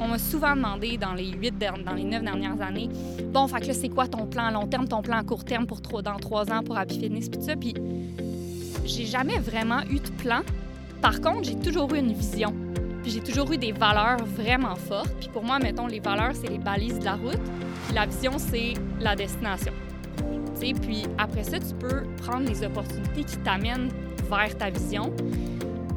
[0.00, 2.88] on m'a souvent demandé dans les huit, dans les neuf dernières années,
[3.32, 5.44] bon, fait que là, c'est quoi ton plan à long terme, ton plan à court
[5.44, 7.56] terme pour trop, dans trois ans pour Happy Fitness, puis tout ça.
[7.56, 7.74] Puis
[8.84, 10.40] j'ai jamais vraiment eu de plan.
[11.02, 12.54] Par contre, j'ai toujours eu une vision.
[13.02, 15.12] Puis j'ai toujours eu des valeurs vraiment fortes.
[15.20, 17.40] Puis pour moi, mettons, les valeurs, c'est les balises de la route.
[17.86, 19.72] Puis la vision, c'est la destination.
[20.54, 23.90] sais, puis après ça, tu peux prendre les opportunités qui t'amènent
[24.28, 25.12] vers ta vision.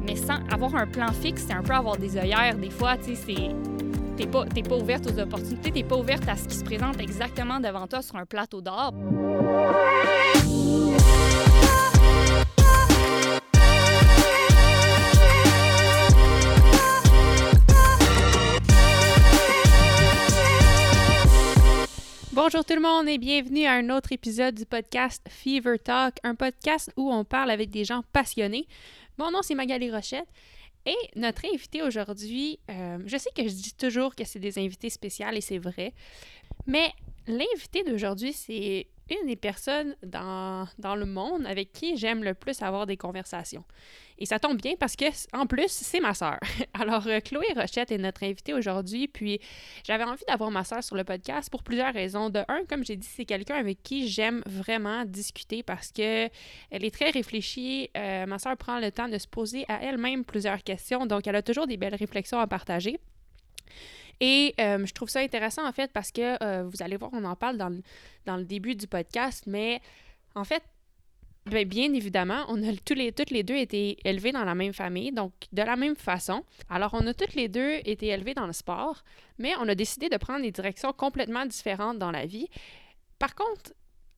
[0.04, 2.56] Mais sans avoir un plan fixe, c'est un peu avoir des œillères.
[2.56, 3.71] Des fois, tu sais, c'est
[4.22, 7.58] t'es pas, pas ouverte aux opportunités, t'es pas ouverte à ce qui se présente exactement
[7.58, 8.92] devant toi sur un plateau d'or.
[22.32, 26.34] Bonjour tout le monde et bienvenue à un autre épisode du podcast Fever Talk, un
[26.34, 28.66] podcast où on parle avec des gens passionnés.
[29.18, 30.26] Mon nom c'est Magali Rochette
[30.86, 34.90] et notre invité aujourd'hui, euh, je sais que je dis toujours que c'est des invités
[34.90, 35.92] spéciaux et c'est vrai,
[36.66, 36.92] mais
[37.26, 42.86] l'invité d'aujourd'hui c'est une des personnes dans le monde avec qui j'aime le plus avoir
[42.86, 43.64] des conversations.
[44.22, 45.06] Et ça tombe bien parce que,
[45.36, 46.38] en plus, c'est ma sœur.
[46.74, 49.08] Alors, euh, Chloé Rochette est notre invitée aujourd'hui.
[49.08, 49.40] Puis,
[49.82, 52.30] j'avais envie d'avoir ma sœur sur le podcast pour plusieurs raisons.
[52.30, 56.28] De un, comme j'ai dit, c'est quelqu'un avec qui j'aime vraiment discuter parce que
[56.70, 57.90] elle est très réfléchie.
[57.96, 61.04] Euh, ma sœur prend le temps de se poser à elle-même plusieurs questions.
[61.04, 63.00] Donc, elle a toujours des belles réflexions à partager.
[64.20, 67.34] Et euh, je trouve ça intéressant, en fait, parce que vous allez voir, on en
[67.34, 67.76] parle dans
[68.24, 69.80] dans le début du podcast, mais
[70.36, 70.62] en fait,
[71.46, 74.72] Bien, bien, évidemment, on a tous les, toutes les deux été élevés dans la même
[74.72, 76.44] famille, donc de la même façon.
[76.70, 79.02] Alors, on a toutes les deux été élevés dans le sport,
[79.38, 82.48] mais on a décidé de prendre des directions complètement différentes dans la vie.
[83.18, 83.72] Par contre,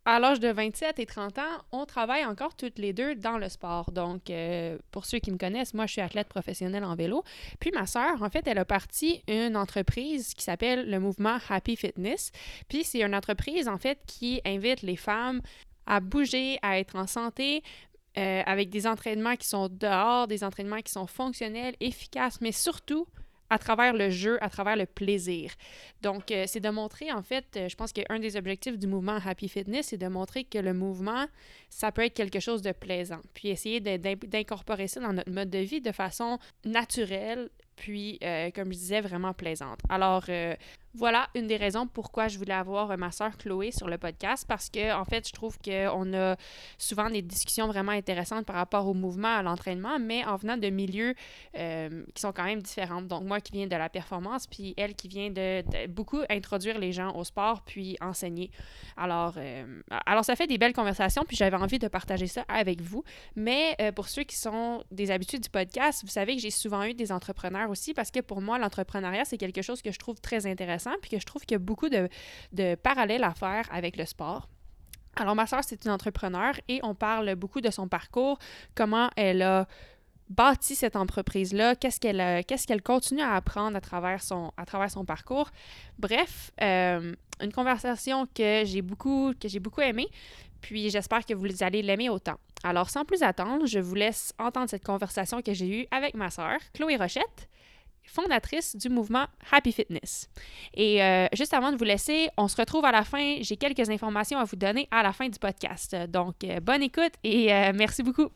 [0.06, 3.48] à l'âge de 27 et 30 ans, on travaille encore toutes les deux dans le
[3.48, 3.90] sport.
[3.90, 7.24] Donc, euh, pour ceux qui me connaissent, moi, je suis athlète professionnelle en vélo.
[7.58, 11.74] Puis ma sœur, en fait, elle a parti une entreprise qui s'appelle le mouvement Happy
[11.74, 12.32] Fitness.
[12.68, 15.40] Puis c'est une entreprise, en fait, qui invite les femmes
[15.86, 17.62] à bouger, à être en santé,
[18.16, 23.08] euh, avec des entraînements qui sont dehors, des entraînements qui sont fonctionnels, efficaces, mais surtout
[23.50, 25.52] à travers le jeu, à travers le plaisir.
[26.00, 29.18] Donc, euh, c'est de montrer, en fait, euh, je pense qu'un des objectifs du mouvement
[29.24, 31.26] Happy Fitness, c'est de montrer que le mouvement,
[31.70, 35.58] ça peut être quelque chose de plaisant, puis essayer d'incorporer ça dans notre mode de
[35.58, 38.20] vie de façon naturelle, puis,
[38.54, 39.80] comme je disais, vraiment plaisante.
[39.88, 40.24] Alors,
[40.96, 44.44] voilà une des raisons pourquoi je voulais avoir euh, ma sœur Chloé sur le podcast
[44.46, 46.36] parce que en fait, je trouve qu'on a
[46.78, 50.68] souvent des discussions vraiment intéressantes par rapport au mouvement, à l'entraînement, mais en venant de
[50.68, 51.14] milieux
[51.56, 53.02] euh, qui sont quand même différents.
[53.02, 56.92] Donc moi qui viens de la performance, puis elle qui vient de, beaucoup introduire les
[56.92, 58.52] gens au sport puis enseigner.
[58.96, 62.80] Alors, euh, alors ça fait des belles conversations, puis j'avais envie de partager ça avec
[62.80, 63.02] vous.
[63.34, 66.94] Mais pour ceux qui sont des habitudes du podcast, vous savez que j'ai souvent eu
[66.94, 70.46] des entrepreneurs aussi parce que pour moi, l'entrepreneuriat, c'est quelque chose que je trouve très
[70.46, 72.08] intéressant puis que je trouve qu'il y a beaucoup de,
[72.76, 74.48] parallèles à faire avec le sport.
[75.16, 78.38] Alors, ma soeur, c'est une entrepreneur et on parle beaucoup de son parcours,
[78.74, 79.66] comment elle a
[80.28, 84.90] bâti cette entreprise-là, qu'est-ce qu'elle qu'est-ce qu'elle continue à apprendre à travers son, à travers
[84.90, 85.50] son parcours.
[85.98, 90.08] Bref, euh, une conversation que j'ai beaucoup, que j'ai beaucoup aimée,
[90.60, 92.38] puis j'espère que vous allez l'aimer autant.
[92.64, 96.30] Alors, sans plus attendre, je vous laisse entendre cette conversation que j'ai eue avec ma
[96.30, 97.48] sœur, Chloé Rochette
[98.06, 100.28] fondatrice du mouvement Happy Fitness.
[100.74, 103.36] Et euh, juste avant de vous laisser, on se retrouve à la fin.
[103.40, 105.94] J'ai quelques informations à vous donner à la fin du podcast.
[106.08, 108.30] Donc, euh, bonne écoute et euh, merci beaucoup.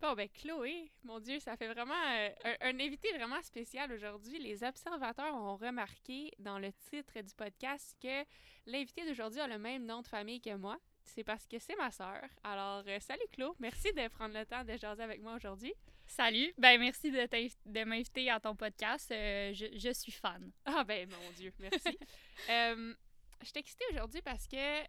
[0.00, 2.28] Bon, ben Chloé, mon Dieu, ça fait vraiment un,
[2.60, 4.38] un, invité vraiment spécial aujourd'hui.
[4.38, 8.22] Les observateurs ont remarqué dans le titre du podcast que
[8.66, 10.76] l'invité d'aujourd'hui a le même nom de famille que moi.
[11.04, 12.20] C'est parce que c'est ma sœur.
[12.42, 15.72] Alors, salut Chloé, merci de prendre le temps de jaser avec moi aujourd'hui.
[16.06, 17.26] Salut, ben merci de,
[17.66, 19.10] de m'inviter à ton podcast.
[19.10, 20.52] Euh, je, suis fan.
[20.64, 21.98] Ah ben mon Dieu, merci.
[22.50, 22.94] euh,
[23.42, 24.84] je t'ai excitée aujourd'hui parce que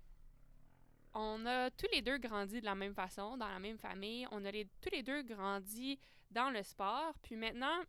[1.13, 4.27] on a tous les deux grandi de la même façon, dans la même famille.
[4.31, 5.97] On a les, tous les deux grandi
[6.29, 7.13] dans le sport.
[7.23, 7.83] Puis maintenant,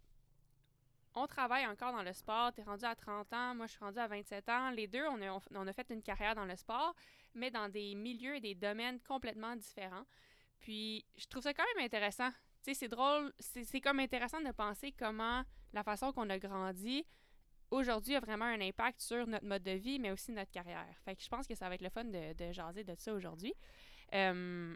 [1.15, 2.53] on travaille encore dans le sport.
[2.53, 4.71] Tu es rendu à 30 ans, moi je suis rendue à 27 ans.
[4.71, 6.95] Les deux, on a, on a fait une carrière dans le sport,
[7.35, 10.07] mais dans des milieux et des domaines complètement différents.
[10.61, 12.31] Puis je trouve ça quand même intéressant
[12.75, 17.05] c'est drôle, c'est comme intéressant de penser comment la façon qu'on a grandi
[17.71, 20.87] aujourd'hui a vraiment un impact sur notre mode de vie, mais aussi notre carrière.
[21.05, 23.13] Fait que je pense que ça va être le fun de, de jaser de ça
[23.13, 23.55] aujourd'hui.
[24.15, 24.75] Euh,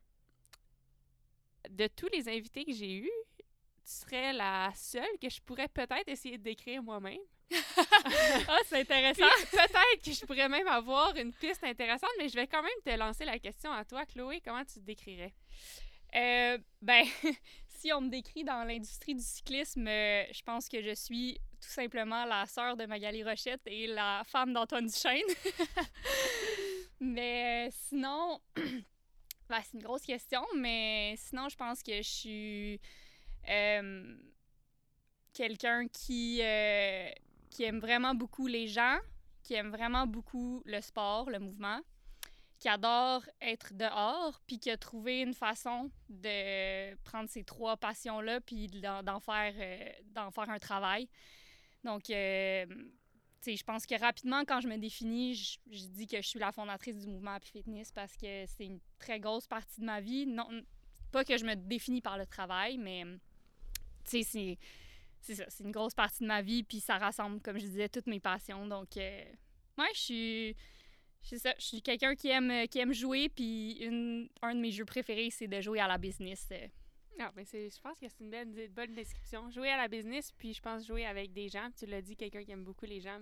[1.68, 3.44] de tous les invités que j'ai eus, tu
[3.84, 7.20] serais la seule que je pourrais peut-être essayer de décrire moi-même.
[7.76, 9.24] ah, c'est intéressant.
[9.50, 12.96] peut-être que je pourrais même avoir une piste intéressante, mais je vais quand même te
[12.98, 14.40] lancer la question à toi, Chloé.
[14.44, 15.34] Comment tu te décrirais?
[16.14, 17.04] Euh, ben,
[17.80, 21.68] si on me décrit dans l'industrie du cyclisme, euh, je pense que je suis tout
[21.70, 25.22] simplement la sœur de Magali Rochette et la femme d'Antoine Duchesne.
[27.00, 28.38] mais euh, sinon,
[29.48, 32.80] ben, c'est une grosse question, mais sinon, je pense que je suis
[33.48, 34.14] euh,
[35.32, 36.42] quelqu'un qui,
[37.50, 38.98] qui aime vraiment beaucoup les gens,
[39.42, 41.80] qui aime vraiment beaucoup le sport, le mouvement
[42.60, 48.42] qui adore être dehors, puis qui a trouvé une façon de prendre ces trois passions-là,
[48.42, 51.08] puis d'en faire, euh, faire un travail.
[51.84, 52.82] Donc, euh, tu
[53.40, 56.52] sais, je pense que rapidement, quand je me définis, je, dis que je suis la
[56.52, 60.26] fondatrice du mouvement Happy Fitness parce que c'est une très grosse partie de ma vie.
[60.26, 60.46] Non,
[61.12, 63.04] pas que je me définis par le travail, mais,
[64.04, 64.58] tu sais,
[65.22, 67.88] c'est, ça, c'est une grosse partie de ma vie, puis ça rassemble, comme je disais,
[67.88, 68.66] toutes mes passions.
[68.66, 69.24] Donc, euh,
[69.94, 70.56] je suis
[71.22, 74.70] c'est ça, je suis quelqu'un qui aime, qui aime jouer, puis une, un de mes
[74.70, 76.48] jeux préférés, c'est de jouer à la business.
[77.22, 79.50] Ah, ben c'est, je pense que c'est une belle, bonne description.
[79.50, 81.68] Jouer à la business, puis je pense jouer avec des gens.
[81.76, 83.20] Tu l'as dit, quelqu'un qui aime beaucoup les gens.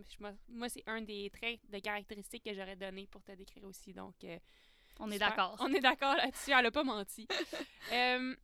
[0.48, 3.92] moi, c'est un des traits de caractéristiques que j'aurais donné pour te décrire aussi.
[3.92, 4.38] Donc, euh,
[5.00, 5.56] on est d'accord.
[5.60, 6.52] On est d'accord là-dessus.
[6.52, 7.26] Elle n'a pas menti.
[7.92, 8.36] euh,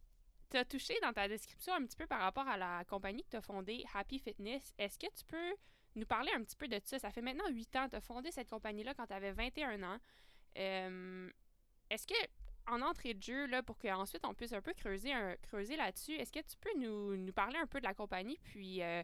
[0.50, 3.30] tu as touché dans ta description un petit peu par rapport à la compagnie que
[3.30, 4.74] tu as fondée, Happy Fitness.
[4.76, 5.54] Est-ce que tu peux
[5.96, 6.98] nous parler un petit peu de ça.
[6.98, 7.88] Ça fait maintenant huit ans.
[7.88, 9.98] Tu as fondé cette compagnie-là quand tu avais 21 ans.
[10.58, 11.30] Euh,
[11.90, 12.14] est-ce que,
[12.66, 15.12] en entrée de jeu, là, pour qu'ensuite on puisse un peu creuser,
[15.42, 18.38] creuser là-dessus, est-ce que tu peux nous, nous, parler un peu de la compagnie?
[18.44, 19.02] Puis, euh,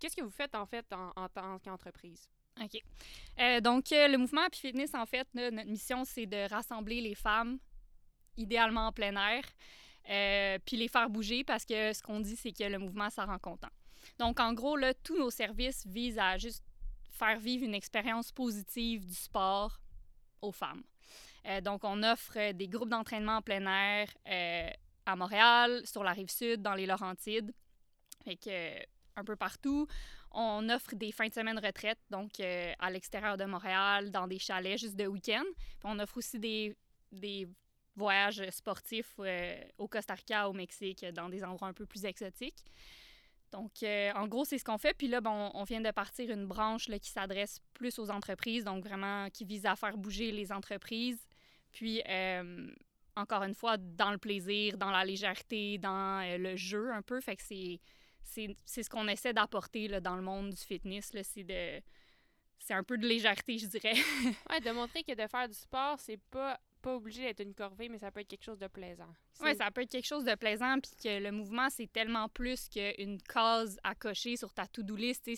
[0.00, 2.28] qu'est-ce que vous faites en fait en, en tant qu'entreprise?
[2.62, 2.80] OK.
[3.40, 7.58] Euh, donc, le mouvement Happy Fitness, en fait, notre mission, c'est de rassembler les femmes,
[8.36, 12.64] idéalement en plein air, puis les faire bouger parce que ce qu'on dit, c'est que
[12.64, 13.70] le mouvement, ça rend content.
[14.18, 16.64] Donc, en gros, là, tous nos services visent à juste
[17.10, 19.80] faire vivre une expérience positive du sport
[20.42, 20.82] aux femmes.
[21.46, 24.70] Euh, donc, on offre des groupes d'entraînement en plein air euh,
[25.06, 27.52] à Montréal, sur la rive sud, dans les Laurentides,
[28.24, 28.82] fait que, euh,
[29.16, 29.86] un peu partout.
[30.32, 34.80] On offre des fins de semaine retraite, donc à l'extérieur de Montréal, dans des chalets
[34.80, 35.44] juste de week-end.
[35.84, 36.76] On offre aussi des,
[37.12, 37.46] des
[37.94, 39.14] voyages sportifs
[39.78, 42.64] au Costa Rica, au Mexique, dans des endroits un peu plus exotiques.
[43.54, 44.94] Donc, euh, en gros, c'est ce qu'on fait.
[44.94, 48.64] Puis là, bon, on vient de partir une branche là, qui s'adresse plus aux entreprises,
[48.64, 51.24] donc vraiment qui vise à faire bouger les entreprises.
[51.70, 52.68] Puis, euh,
[53.14, 57.20] encore une fois, dans le plaisir, dans la légèreté, dans euh, le jeu un peu.
[57.20, 57.80] Fait que c'est,
[58.24, 61.12] c'est, ce qu'on essaie d'apporter là, dans le monde du fitness.
[61.12, 61.80] Là, c'est de...
[62.58, 63.94] C'est un peu de légèreté, je dirais.
[64.50, 67.88] ouais, de montrer que de faire du sport, c'est pas pas obligé d'être une corvée,
[67.88, 69.08] mais ça peut être quelque chose de plaisant.
[69.40, 72.68] Oui, ça peut être quelque chose de plaisant, puis que le mouvement, c'est tellement plus
[72.68, 75.28] qu'une case à cocher sur ta to-do list.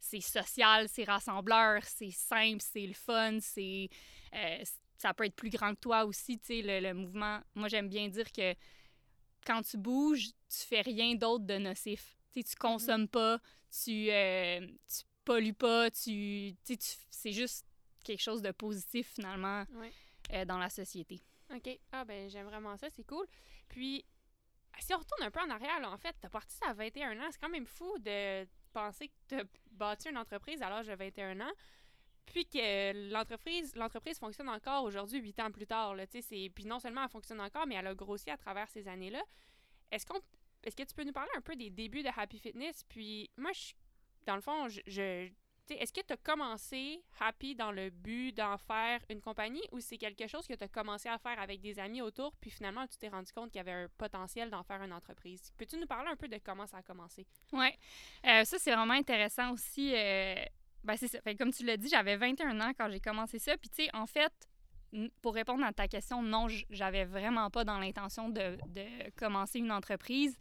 [0.00, 3.88] C'est social, c'est rassembleur, c'est simple, c'est le fun, c'est
[4.32, 4.62] euh,
[4.96, 7.40] ça peut être plus grand que toi aussi, tu le, le, mouvement.
[7.56, 8.54] Moi, j'aime bien dire que
[9.44, 12.16] quand tu bouges, tu fais rien d'autre de nocif.
[12.32, 13.08] Tu tu consommes mm-hmm.
[13.08, 13.40] pas,
[13.82, 16.76] tu, euh, tu pollues pas, tu, tu
[17.10, 17.64] c'est juste
[18.04, 19.64] quelque chose de positif finalement.
[20.32, 21.22] Euh, dans la société.
[21.54, 21.78] OK.
[21.92, 23.26] Ah, ben j'aime vraiment ça, c'est cool.
[23.68, 24.04] Puis,
[24.78, 27.28] si on retourne un peu en arrière, là, en fait, t'as parti à 21 ans.
[27.30, 31.40] C'est quand même fou de penser que t'as bâti une entreprise à l'âge de 21
[31.40, 31.52] ans,
[32.26, 35.94] puis que l'entreprise l'entreprise fonctionne encore aujourd'hui, huit ans plus tard.
[35.94, 39.22] Là, puis non seulement elle fonctionne encore, mais elle a grossi à travers ces années-là.
[39.90, 40.20] Est-ce qu'on
[40.64, 42.84] est-ce que tu peux nous parler un peu des débuts de Happy Fitness?
[42.84, 43.72] Puis moi, je,
[44.26, 45.30] dans le fond, je
[45.74, 49.98] est-ce que tu as commencé Happy dans le but d'en faire une compagnie ou c'est
[49.98, 52.96] quelque chose que tu as commencé à faire avec des amis autour, puis finalement tu
[52.98, 55.52] t'es rendu compte qu'il y avait un potentiel d'en faire une entreprise?
[55.56, 57.26] Peux-tu nous parler un peu de comment ça a commencé?
[57.52, 57.68] Oui,
[58.26, 59.94] euh, ça c'est vraiment intéressant aussi.
[59.94, 60.34] Euh,
[60.84, 61.18] ben, c'est ça.
[61.34, 63.56] comme tu l'as dit, j'avais 21 ans quand j'ai commencé ça.
[63.56, 64.32] Puis tu sais, en fait,
[65.20, 69.72] pour répondre à ta question, non, j'avais vraiment pas dans l'intention de, de commencer une
[69.72, 70.38] entreprise.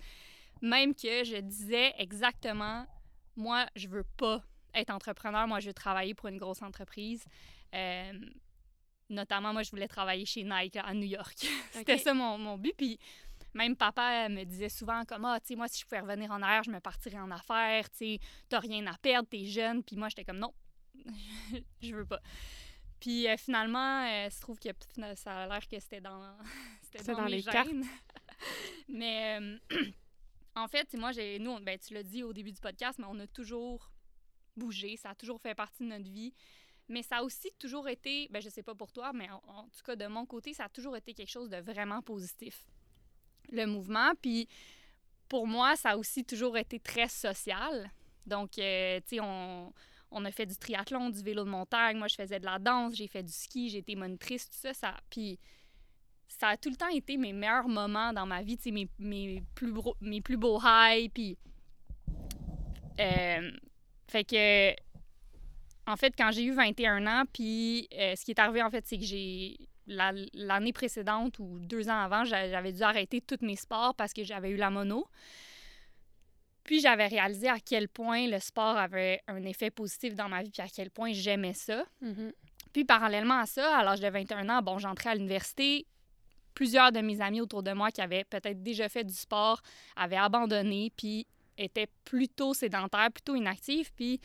[0.62, 2.86] Même que je disais exactement,
[3.36, 4.42] moi, je veux pas
[4.78, 7.26] être entrepreneur, moi, je veux travailler pour une grosse entreprise.
[7.74, 8.14] Euh,
[9.10, 11.36] notamment, moi, je voulais travailler chez Nike à New York.
[11.72, 12.74] C'était ça mon, mon, but.
[12.78, 13.00] Puis
[13.54, 16.42] même papa me disait souvent comme Ah, tu sais, moi, si je pouvais revenir en
[16.42, 17.90] arrière, je me partirais en affaires.
[17.92, 18.20] Tu sais,
[18.50, 19.84] t'as rien à perdre, t'es jeune.
[19.84, 20.54] Puis moi, j'étais comme Non,
[21.82, 22.22] je veux pas.
[23.00, 24.70] Puis euh, finalement, euh, il se trouve que
[25.16, 26.36] ça a l'air que c'était dans,
[26.82, 27.86] c'était dans, les gènes.
[28.88, 29.40] mais
[30.56, 33.20] en fait, moi, j'ai, nous, ben, tu l'as dit au début du podcast, mais on
[33.20, 33.92] a toujours
[34.58, 36.34] bouger, ça a toujours fait partie de notre vie.
[36.90, 39.84] Mais ça a aussi toujours été, ben je sais pas pour toi, mais en, tout
[39.84, 42.66] cas de mon côté, ça a toujours été quelque chose de vraiment positif.
[43.52, 44.48] Le mouvement, puis
[45.28, 47.92] pour moi, ça a aussi toujours été très social.
[48.26, 49.74] Donc, euh, tu sais, on,
[50.12, 51.98] on, a fait du triathlon, du vélo de montagne.
[51.98, 54.74] Moi, je faisais de la danse, j'ai fait du ski, j'ai été monitrice, tout ça.
[54.74, 55.40] ça puis
[56.28, 59.74] ça a tout le temps été mes meilleurs moments dans ma vie, mes, mes, plus
[60.02, 61.38] mes plus beaux highs, puis...
[63.00, 63.52] Euh,
[64.08, 64.72] fait que...
[65.90, 68.86] En fait, quand j'ai eu 21 ans, puis euh, ce qui est arrivé, en fait,
[68.86, 69.58] c'est que j'ai...
[69.88, 74.12] la- L'année précédente ou deux ans avant, j'a- j'avais dû arrêter tous mes sports parce
[74.14, 75.06] que j'avais eu la mono.
[76.64, 80.50] Puis j'avais réalisé à quel point le sport avait un effet positif dans ma vie,
[80.52, 81.86] puis à quel point j'aimais ça.
[82.02, 82.34] Mhm.
[82.74, 85.86] Puis parallèlement à ça, à l'âge de 21 ans, bon, j'entrais à l'université.
[86.54, 89.62] Plusieurs de mes amis autour de moi qui avaient peut-être déjà fait du sport
[89.96, 91.26] avaient abandonné, puis
[91.58, 93.92] étaient plutôt sédentaires, plutôt inactifs.
[93.96, 94.20] Puis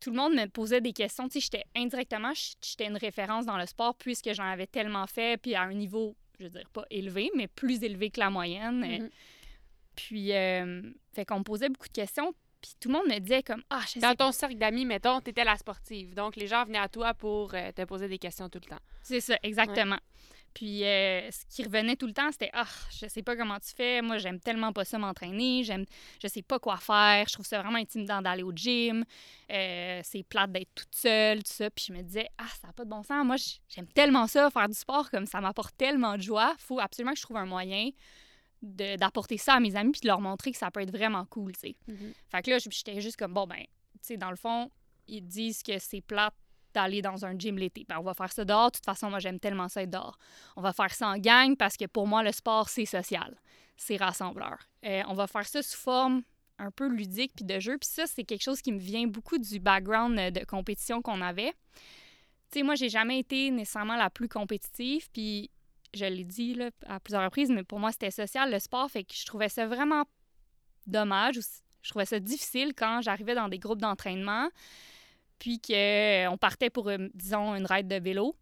[0.00, 1.28] tout le monde me posait des questions.
[1.28, 5.40] Tu sais, j'étais indirectement, j'étais une référence dans le sport puisque j'en avais tellement fait,
[5.40, 8.80] puis à un niveau, je veux dire, pas élevé, mais plus élevé que la moyenne.
[8.80, 9.10] Mhm.
[9.94, 10.82] Puis, euh,
[11.12, 13.82] fait qu'on me posait beaucoup de questions, puis tout le monde me disait comme, ah,
[13.86, 16.14] je sais Dans ton cercle d'amis, mettons, t'étais la sportive.
[16.14, 18.82] Donc, les gens venaient à toi pour euh, te poser des questions tout le temps.
[19.02, 19.98] C'est ça, exactement.
[20.54, 22.66] Puis euh, ce qui revenait tout le temps, c'était Ah,
[23.00, 24.02] je sais pas comment tu fais.
[24.02, 25.62] Moi, j'aime tellement pas ça m'entraîner.
[25.64, 25.84] J'aime,
[26.22, 27.26] je sais pas quoi faire.
[27.28, 29.04] Je trouve ça vraiment intimidant d'aller au gym.
[29.50, 31.70] Euh, c'est plate d'être toute seule, tout ça.
[31.70, 33.24] Puis je me disais Ah, ça n'a pas de bon sens.
[33.24, 33.36] Moi,
[33.68, 36.54] j'aime tellement ça, faire du sport, comme ça m'apporte tellement de joie.
[36.58, 37.90] faut absolument que je trouve un moyen
[38.62, 41.24] de- d'apporter ça à mes amis puis de leur montrer que ça peut être vraiment
[41.26, 41.76] cool, tu sais.
[42.28, 43.66] Fait que là, j'étais juste comme, bon, ben, tu
[44.02, 44.70] sais, dans le fond,
[45.06, 46.34] ils disent que c'est plate
[46.74, 47.84] d'aller dans un gym l'été.
[47.88, 48.70] Ben, on va faire ça dehors.
[48.70, 50.18] De toute façon, moi, j'aime tellement ça être dehors.
[50.56, 53.36] On va faire ça en gang parce que pour moi, le sport, c'est social.
[53.76, 54.58] C'est rassembleur.
[54.84, 56.22] Euh, on va faire ça sous forme
[56.58, 57.78] un peu ludique puis de jeu.
[57.78, 61.20] Puis ça, c'est quelque chose qui me vient beaucoup du background euh, de compétition qu'on
[61.22, 61.54] avait.
[62.50, 65.08] Tu sais, moi, j'ai jamais été nécessairement la plus compétitive.
[65.12, 65.50] Puis
[65.94, 68.90] je l'ai dit là, à plusieurs reprises, mais pour moi, c'était social, le sport.
[68.90, 70.04] Fait que je trouvais ça vraiment
[70.86, 71.40] dommage.
[71.82, 74.48] Je trouvais ça difficile quand j'arrivais dans des groupes d'entraînement,
[75.40, 78.36] puis qu'on partait pour, euh, disons, une ride de vélo.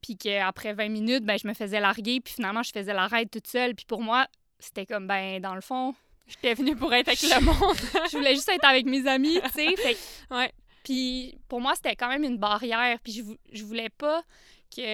[0.00, 3.30] Puis qu'après 20 minutes, ben, je me faisais larguer, puis finalement, je faisais la ride
[3.30, 3.74] toute seule.
[3.74, 4.28] Puis pour moi,
[4.60, 5.94] c'était comme, ben, dans le fond,
[6.28, 7.74] J'étais venue pour être avec le monde.
[8.12, 9.74] je voulais juste être avec mes amis, tu sais.
[9.76, 9.96] Fait
[10.30, 10.52] ouais.
[10.84, 12.98] puis pour moi, c'était quand même une barrière.
[13.02, 14.22] Puis je, vou- je voulais pas
[14.70, 14.84] qu'une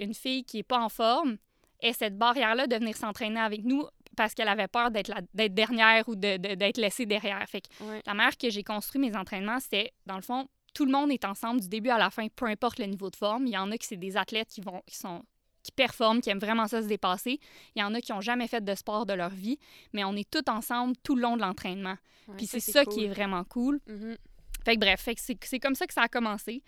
[0.00, 1.36] une fille qui est pas en forme
[1.80, 6.14] ait cette barrière-là de venir s'entraîner avec nous parce qu'elle avait peur d'être dernière ou
[6.14, 7.44] de- de- d'être laissée derrière.
[7.48, 7.68] Fait que
[8.06, 11.24] la manière que j'ai construit mes entraînements, c'était, dans le fond, tout le monde est
[11.24, 13.46] ensemble du début à la fin, peu importe le niveau de forme.
[13.46, 15.22] Il y en a qui c'est des athlètes qui vont qui sont
[15.62, 17.38] qui performent, qui aiment vraiment ça se dépasser.
[17.76, 19.58] Il y en a qui n'ont jamais fait de sport de leur vie,
[19.92, 21.96] mais on est tous ensemble tout le long de l'entraînement.
[22.26, 23.78] Ouais, Puis c'est ça, qui est vraiment cool.
[23.86, 24.16] Mhm.
[24.64, 26.62] Fait que bref, fait que c'est c'est comme ça que ça a commencé.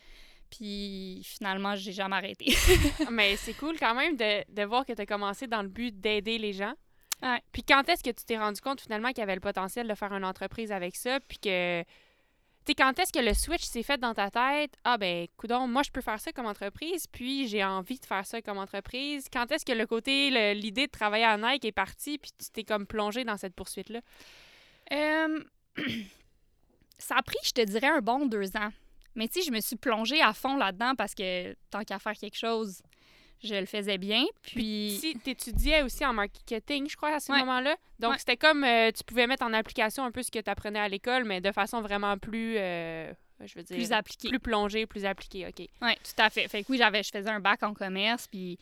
[0.51, 2.47] Puis finalement, j'ai jamais arrêté.
[3.11, 5.99] Mais c'est cool quand même de, de voir que tu as commencé dans le but
[6.01, 6.75] d'aider les gens.
[7.53, 9.95] Puis quand est-ce que tu t'es rendu compte finalement qu'il y avait le potentiel de
[9.95, 11.21] faire une entreprise avec ça?
[11.21, 11.83] Puis que.
[12.67, 14.75] Tu quand est-ce que le switch s'est fait dans ta tête?
[14.85, 18.25] Ah, ben, coudon, moi, je peux faire ça comme entreprise, puis j'ai envie de faire
[18.25, 19.27] ça comme entreprise.
[19.31, 22.65] Quand est-ce que le côté, l'idée de travailler à Nike est partie, puis tu t'es
[22.65, 24.01] comme plongé dans cette poursuite-là?
[26.99, 28.71] Ça a pris, je te dirais, un bon deux ans.
[29.15, 32.15] Mais tu sais, je me suis plongée à fond là-dedans parce que tant qu'à faire
[32.15, 32.83] quelque chose,
[33.43, 34.25] je le faisais bien.
[34.43, 37.39] Puis, tu étudiais aussi en marketing, je crois, à ce Ouais.
[37.41, 37.77] moment-là.
[37.99, 38.19] Donc, Ouais.
[38.19, 40.89] c'était comme euh, tu pouvais mettre en application un peu ce que tu apprenais à
[40.89, 43.13] l'école, mais de façon vraiment plus, euh,
[43.45, 44.29] je veux dire, plus appliqué.
[44.29, 45.47] plus plongée, plus appliquée.
[45.47, 45.69] OK.
[45.83, 46.49] Oui, tout à fait.
[46.49, 48.59] Fait que oui, j'avais, je faisais un bac en commerce, puis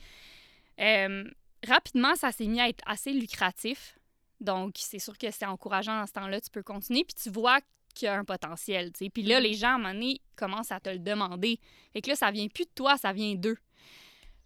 [0.80, 1.24] euh,
[1.66, 3.96] rapidement, ça s'est mis à être assez lucratif.
[4.40, 7.60] Donc, c'est sûr que c'est encourageant dans ce temps-là, tu peux continuer, puis tu vois
[7.94, 9.10] qu'il y a un potentiel, tu sais.
[9.10, 11.60] Puis là, les gens, à un moment donné, commencent à te le demander.
[11.92, 13.56] Fait que là, ça vient plus de toi, ça vient d'eux.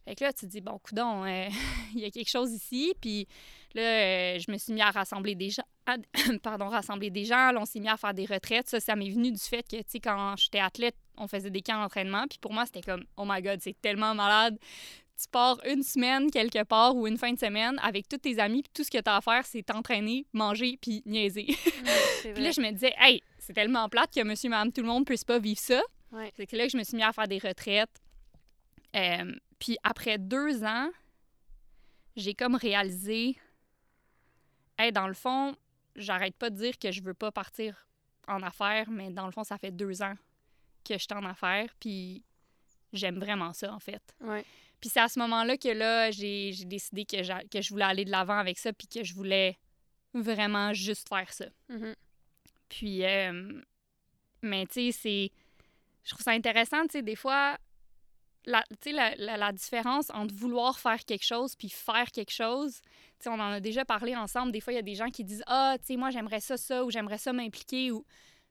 [0.07, 1.49] Fait que là, tu te dis, bon, coudon, euh,
[1.95, 2.95] il y a quelque chose ici.
[3.01, 3.27] Puis
[3.75, 5.65] là, euh, je me suis mis à rassembler des gens.
[5.85, 5.97] à-
[6.43, 7.51] pardon, rassembler des gens.
[7.51, 8.69] Là, on s'est mis à faire des retraites.
[8.69, 11.61] Ça, ça m'est venu du fait que, tu sais, quand j'étais athlète, on faisait des
[11.61, 12.27] camps d'entraînement.
[12.29, 14.59] Puis pour moi, c'était comme, oh my God, c'est tellement malade.
[15.21, 18.63] Tu pars une semaine quelque part ou une fin de semaine avec tous tes amis,
[18.63, 21.47] puis tout ce que tu as à faire, c'est t'entraîner, manger, puis niaiser.
[22.23, 25.01] puis là, je me disais, hey, c'est tellement plate que monsieur, madame, tout le monde
[25.01, 25.81] ne puisse pas vivre ça.
[26.13, 26.31] Ouais.
[26.37, 27.99] C'est que là que je me suis mis à faire des retraites.
[28.95, 30.91] Euh, puis après deux ans,
[32.17, 33.37] j'ai comme réalisé,
[34.79, 35.57] hey, dans le fond,
[35.95, 37.87] j'arrête pas de dire que je veux pas partir
[38.27, 40.15] en affaires, mais dans le fond, ça fait deux ans
[40.85, 42.25] que je en affaires, puis
[42.93, 44.03] j'aime vraiment ça, en fait.
[44.21, 44.45] Ouais.
[44.81, 48.11] Puis c'est à ce moment-là que là, j'ai décidé que, que je voulais aller de
[48.11, 49.59] l'avant avec ça, puis que je voulais
[50.15, 51.47] vraiment juste faire ça.
[51.69, 51.95] Mhm.
[52.69, 53.63] Puis, euh,
[54.43, 55.33] mais tu sais, c'est.
[56.05, 57.59] Je trouve ça intéressant, tu sais, des fois,
[58.47, 62.33] la, tu sais, la, la, la différence entre vouloir faire quelque chose puis faire quelque
[62.33, 62.81] chose.
[63.21, 64.53] Tu on en a déjà parlé ensemble.
[64.53, 66.57] Des fois, il y a des gens qui disent Ah, tu sais, moi, j'aimerais ça,
[66.57, 67.91] ça, ou j'aimerais ça m'impliquer.
[67.91, 68.05] Ou...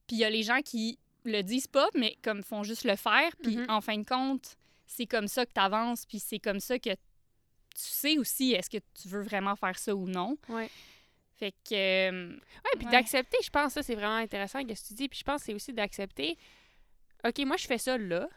[0.07, 2.95] Puis il y a les gens qui le disent pas, mais comme font juste le
[2.95, 3.35] faire.
[3.41, 3.65] Puis Mhm.
[3.69, 6.89] en fin de compte, c'est comme ça que tu avances, puis c'est comme ça que
[7.77, 10.37] sais aussi est-ce que tu veux vraiment faire ça ou non.
[10.49, 10.69] Ouais.
[11.37, 11.73] Fait que.
[11.73, 12.91] euh, Ouais, puis Ouais.
[12.91, 15.09] d'accepter, je pense, ça, c'est vraiment intéressant ce que tu dis.
[15.09, 16.37] Puis je pense que c'est aussi d'accepter,
[17.25, 18.29] OK, moi, je fais ça là.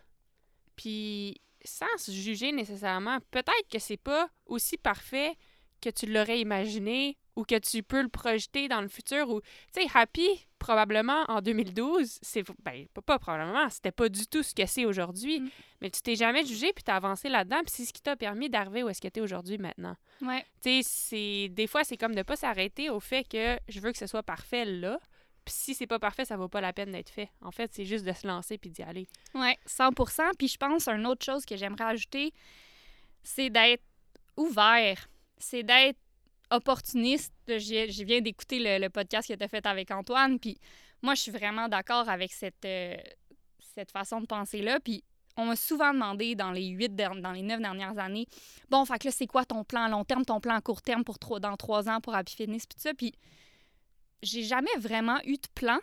[0.77, 5.37] Puis sans se juger nécessairement, peut-être que c'est pas aussi parfait
[5.80, 9.30] que tu l'aurais imaginé ou que tu peux le projeter dans le futur.
[9.30, 9.40] Ou,
[9.72, 12.42] tu sais, Happy, probablement, en 2012, c'est.
[12.64, 15.40] Ben, pas, pas probablement, c'était pas du tout ce que c'est aujourd'hui.
[15.40, 15.50] Mm.
[15.80, 18.50] Mais tu t'es jamais jugé, puis t'as avancé là-dedans, puis c'est ce qui t'a permis
[18.50, 19.94] d'arriver où est-ce que t'es aujourd'hui maintenant.
[20.22, 20.44] ouais.
[20.60, 20.88] Tu sais,
[21.46, 24.08] c'est des fois c'est comme de pas s'arrêter au fait que je veux que ce
[24.08, 24.98] soit parfait là.
[25.49, 27.31] Si c'est pas parfait, ça vaut pas la peine d'être fait.
[27.40, 29.07] En fait, c'est juste de se lancer puis d'y aller.
[29.35, 32.33] Oui, 100% Puis je pense une autre chose que j'aimerais ajouter,
[33.23, 33.85] c'est d'être
[34.37, 35.09] ouvert.
[35.38, 35.99] C'est d'être
[36.50, 37.33] opportuniste.
[37.47, 40.38] Je, viens d'écouter le, podcast que tu fait avec Antoine.
[40.38, 40.59] Puis
[41.02, 42.97] moi, je suis vraiment d'accord avec cette, euh,
[43.75, 44.81] cette façon de penser-là.
[44.81, 45.05] Puis
[45.38, 48.26] on m'a souvent demandé dans les huit, dans les neuf dernières années,
[48.71, 50.83] bon, fait que là, c'est quoi ton plan à long terme, ton plan à court
[50.83, 52.93] terme pour trois, dans trois ans pour Happy Fitness, puis tout ça.
[52.93, 53.14] Puis
[54.22, 55.78] j'ai jamais vraiment eu de plan.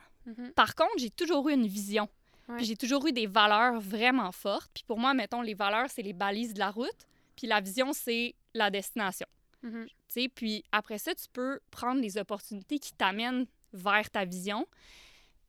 [0.55, 2.09] Par contre, j'ai toujours eu une vision.
[2.47, 2.63] Ouais.
[2.63, 4.71] J'ai toujours eu des valeurs vraiment fortes.
[4.73, 7.07] Puis pour moi, mettons, les valeurs, c'est les balises de la route.
[7.35, 9.27] Puis la vision, c'est la destination.
[9.61, 9.85] Mhm.
[9.85, 14.67] Tu sais, puis après ça, tu peux prendre les opportunités qui t'amènent vers ta vision.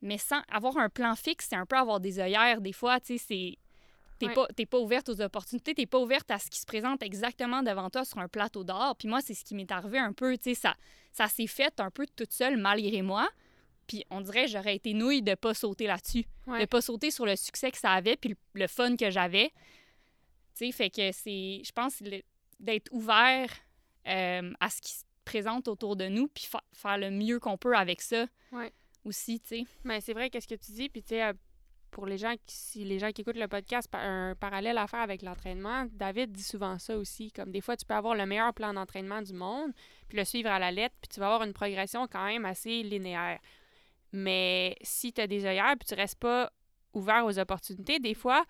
[0.01, 2.61] Mais sans avoir un plan fixe, c'est un peu avoir des œillères.
[2.61, 3.57] Des fois, tu sais, c'est...
[4.19, 4.33] T'es Ouais.
[4.33, 7.89] pas, pas ouverte aux opportunités, t'es pas ouverte à ce qui se présente exactement devant
[7.89, 8.95] toi sur un plateau d'or.
[8.97, 10.75] Puis moi, c'est ce qui m'est arrivé un peu, tu sais, ça,
[11.11, 13.29] ça s'est fait un peu toute seule, malgré moi.
[13.85, 16.61] Puis on dirait que j'aurais été nouille de pas sauter là-dessus Ouais.
[16.61, 19.49] de pas sauter sur le succès que ça avait puis le, le fun que j'avais.
[20.57, 22.01] Tu sais, fait que c'est, je pense,
[22.59, 23.49] d'être ouvert
[24.07, 27.57] euh, à ce qui se présente autour de nous puis fa- faire le mieux qu'on
[27.57, 28.71] peut avec ça Ouais.
[29.05, 29.63] aussi, tu sais.
[29.83, 30.89] Mais c'est vrai qu'est-ce que tu dis?
[30.89, 31.33] Puis tu sais euh,
[31.97, 34.99] pour les gens qui si les gens qui écoutent le podcast un parallèle à faire
[34.99, 38.53] avec l'entraînement, David dit souvent ça aussi comme des fois tu peux avoir le meilleur
[38.53, 39.71] plan d'entraînement du monde
[40.07, 42.83] puis le suivre à la lettre puis tu vas avoir une progression quand même assez
[42.83, 43.39] linéaire.
[44.11, 46.51] Mais si tu as des œillères puis tu restes pas
[46.93, 48.45] ouvert aux opportunités, des fois,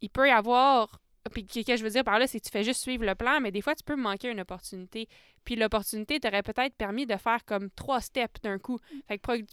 [0.00, 1.00] il peut y avoir.
[1.32, 3.14] Puis, ce que je veux dire par là, c'est que tu fais juste suivre le
[3.14, 5.06] plan, mais des fois, tu peux manquer une opportunité.
[5.44, 8.78] Puis, l'opportunité t'aurait peut-être permis de faire comme trois steps d'un coup.
[9.06, 9.44] Fait que,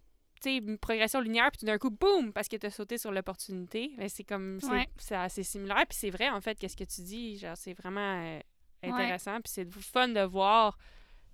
[0.45, 3.91] une progression linéaire, puis tout d'un coup, boum, parce que tu as sauté sur l'opportunité.
[3.97, 4.59] Mais c'est comme.
[4.61, 4.69] C'est
[5.15, 5.17] Ouais.
[5.21, 5.85] assez similaire.
[5.89, 7.37] Puis, c'est vrai, en fait, qu'est-ce que tu dis.
[7.37, 8.39] Genre, c'est vraiment euh,
[8.83, 8.89] Ouais.
[8.91, 9.35] intéressant.
[9.41, 10.77] Puis, c'est fun de voir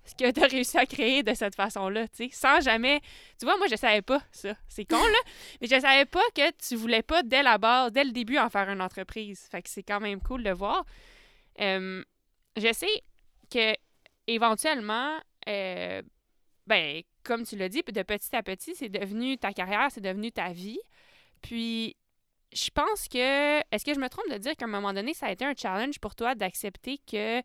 [0.06, 3.00] ce que tu as réussi à créer de cette façon-là, tu sais, sans jamais...
[3.38, 4.54] Tu vois, moi, je savais pas ça.
[4.68, 5.18] C'est con, là,
[5.62, 8.50] mais je savais pas que tu voulais pas, dès la base, dès le début, en
[8.50, 9.48] faire une entreprise.
[9.50, 10.84] Fait que c'est quand même cool de voir.
[11.60, 12.04] Euh,
[12.58, 13.02] je sais
[13.50, 13.74] que,
[14.26, 16.02] éventuellement, euh,
[16.66, 20.32] ben, comme tu l'as dit, de petit à petit, c'est devenu ta carrière, c'est devenu
[20.32, 20.80] ta vie.
[21.42, 21.96] Puis,
[22.52, 23.58] je pense que...
[23.70, 25.54] Est-ce que je me trompe de dire qu'à un moment donné, ça a été un
[25.54, 27.42] challenge pour toi d'accepter que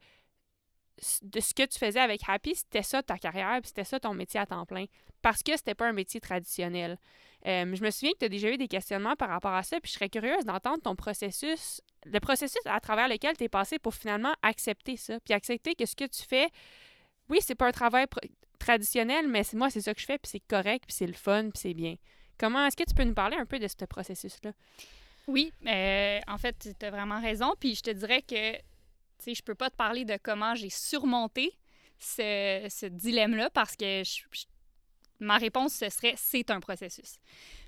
[1.22, 4.14] de ce que tu faisais avec Happy, c'était ça ta carrière, puis c'était ça ton
[4.14, 4.86] métier à temps plein,
[5.22, 6.98] parce que c'était pas un métier traditionnel.
[7.48, 9.80] Euh, je me souviens que tu as déjà eu des questionnements par rapport à ça,
[9.80, 13.80] puis je serais curieuse d'entendre ton processus, le processus à travers lequel tu es passé
[13.80, 16.50] pour finalement accepter ça, puis accepter que ce que tu fais,
[17.30, 18.08] oui, c'est pas un travail
[18.60, 21.14] traditionnel, mais c'est- moi, c'est ça que je fais, puis c'est correct, puis c'est le
[21.14, 21.96] fun, puis c'est bien.
[22.38, 24.52] Comment est-ce que tu peux nous parler un peu de ce processus-là?
[25.28, 27.54] Oui, euh, en fait, tu as vraiment raison.
[27.60, 28.62] Puis je te dirais que, tu
[29.20, 31.54] sais, je peux pas te parler de comment j'ai surmonté
[32.00, 34.46] ce, ce dilemme-là parce que je- je-
[35.20, 37.18] ma réponse, ce serait c'est un processus.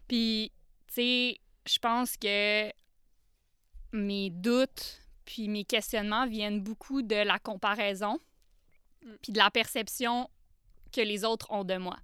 [0.07, 0.51] Puis,
[0.87, 2.71] tu sais, je pense que
[3.93, 8.17] mes doutes puis mes questionnements viennent beaucoup de la comparaison
[9.03, 9.11] Mm.
[9.21, 10.29] puis de la perception
[10.91, 11.97] que les autres ont de moi.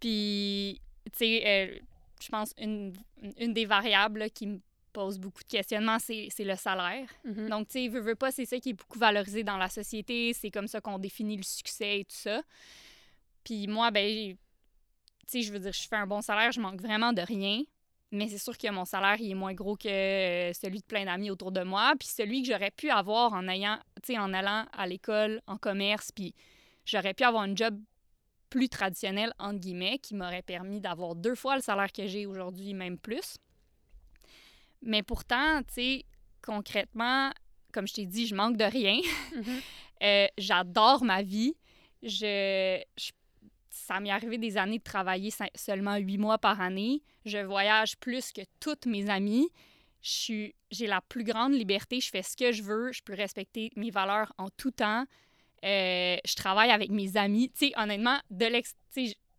[0.00, 0.80] Puis,
[1.12, 1.78] tu sais, euh,
[2.20, 2.92] je pense une,
[3.38, 4.60] une des variables là, qui me
[4.92, 7.08] pose beaucoup de questionnements, c'est le salaire.
[7.24, 7.48] Mhm.
[7.48, 10.32] Donc, tu sais, veux, veux pas, c'est ça qui est beaucoup valorisé dans la société.
[10.32, 12.42] C'est comme ça qu'on définit le succès et tout ça.
[13.44, 14.38] Puis moi, ben, tu
[15.26, 17.62] sais, je veux dire, je fais un bon salaire, je manque vraiment de rien.
[18.12, 21.04] Mais c'est sûr que mon salaire, il est moins gros que euh, celui de plein
[21.04, 21.92] d'amis autour de moi.
[21.98, 25.56] Puis celui que j'aurais pu avoir en ayant, tu sais, en allant à l'école, en
[25.56, 26.34] commerce, puis
[26.90, 27.78] j'aurais pu avoir un job
[28.50, 32.74] plus traditionnel, entre guillemets, qui m'aurait permis d'avoir deux fois le salaire que j'ai aujourd'hui,
[32.74, 33.36] même plus.
[34.82, 36.04] Mais pourtant, tu sais,
[36.42, 37.30] concrètement,
[37.72, 39.00] comme je t'ai dit, je manque de rien.
[39.34, 39.60] Mhm.
[40.02, 41.54] Euh, J'adore ma vie.
[42.02, 43.10] Je, je-
[43.68, 47.02] ça m'est arrivé des années de travailler se- seulement huit mois par année.
[47.26, 49.48] Je voyage plus que toutes mes amies.
[50.02, 50.54] J'ai
[50.86, 52.00] la plus grande liberté.
[52.00, 52.90] Je fais ce que je veux.
[52.92, 55.04] Je peux respecter mes valeurs en tout temps.
[55.64, 57.50] Euh, je travaille avec mes amis.
[57.50, 58.74] Tu sais, honnêtement, de l'ex...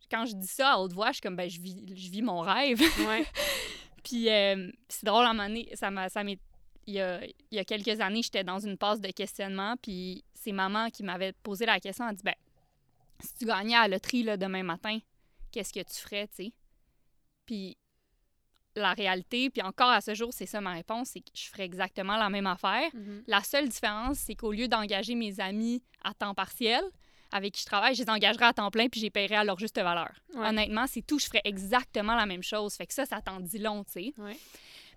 [0.10, 2.22] quand je dis ça à haute voix, je suis comme, ben, je vis, je vis
[2.22, 2.80] mon rêve.
[3.08, 3.26] Ouais.
[4.04, 6.40] Puis euh, c'est drôle, à un moment donné, ça m'a- ça m'est
[6.88, 10.24] il y a, il y a quelques années, j'étais dans une passe de questionnement, puis
[10.34, 12.10] c'est maman qui m'avait posé la question.
[12.10, 12.34] Elle dit ben,
[13.20, 14.98] si tu gagnais à la loterie là, demain matin,
[15.52, 16.54] qu'est-ce que tu ferais, tu sais?
[17.46, 17.78] Puis
[18.76, 21.66] la réalité, puis encore à ce jour, c'est ça ma réponse, c'est que je ferais
[21.66, 22.90] exactement la même affaire.
[22.94, 23.24] Mhm.
[23.28, 26.84] La seule différence, c'est qu'au lieu d'engager mes amis à temps partiel,
[27.32, 29.44] avec qui je travaille, je les engagerais à temps plein puis je les paierais à
[29.44, 30.12] leur juste valeur.
[30.34, 30.48] Ouais.
[30.48, 31.18] Honnêtement, c'est tout.
[31.18, 32.76] Je ferais exactement la même chose.
[32.76, 34.14] Fait que ça, ça t'en dit long, tu sais.
[34.18, 34.38] Ouais.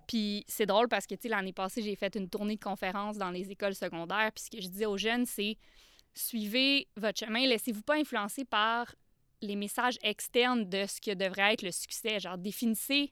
[0.07, 3.17] Puis c'est drôle parce que, tu sais, l'année passée, j'ai fait une tournée de conférences
[3.17, 4.31] dans les écoles secondaires.
[4.35, 5.57] Puis ce que je disais aux jeunes, c'est
[6.13, 8.93] suivez votre chemin, laissez-vous pas influencer par
[9.41, 12.19] les messages externes de ce que devrait être le succès.
[12.19, 13.11] Genre, définissez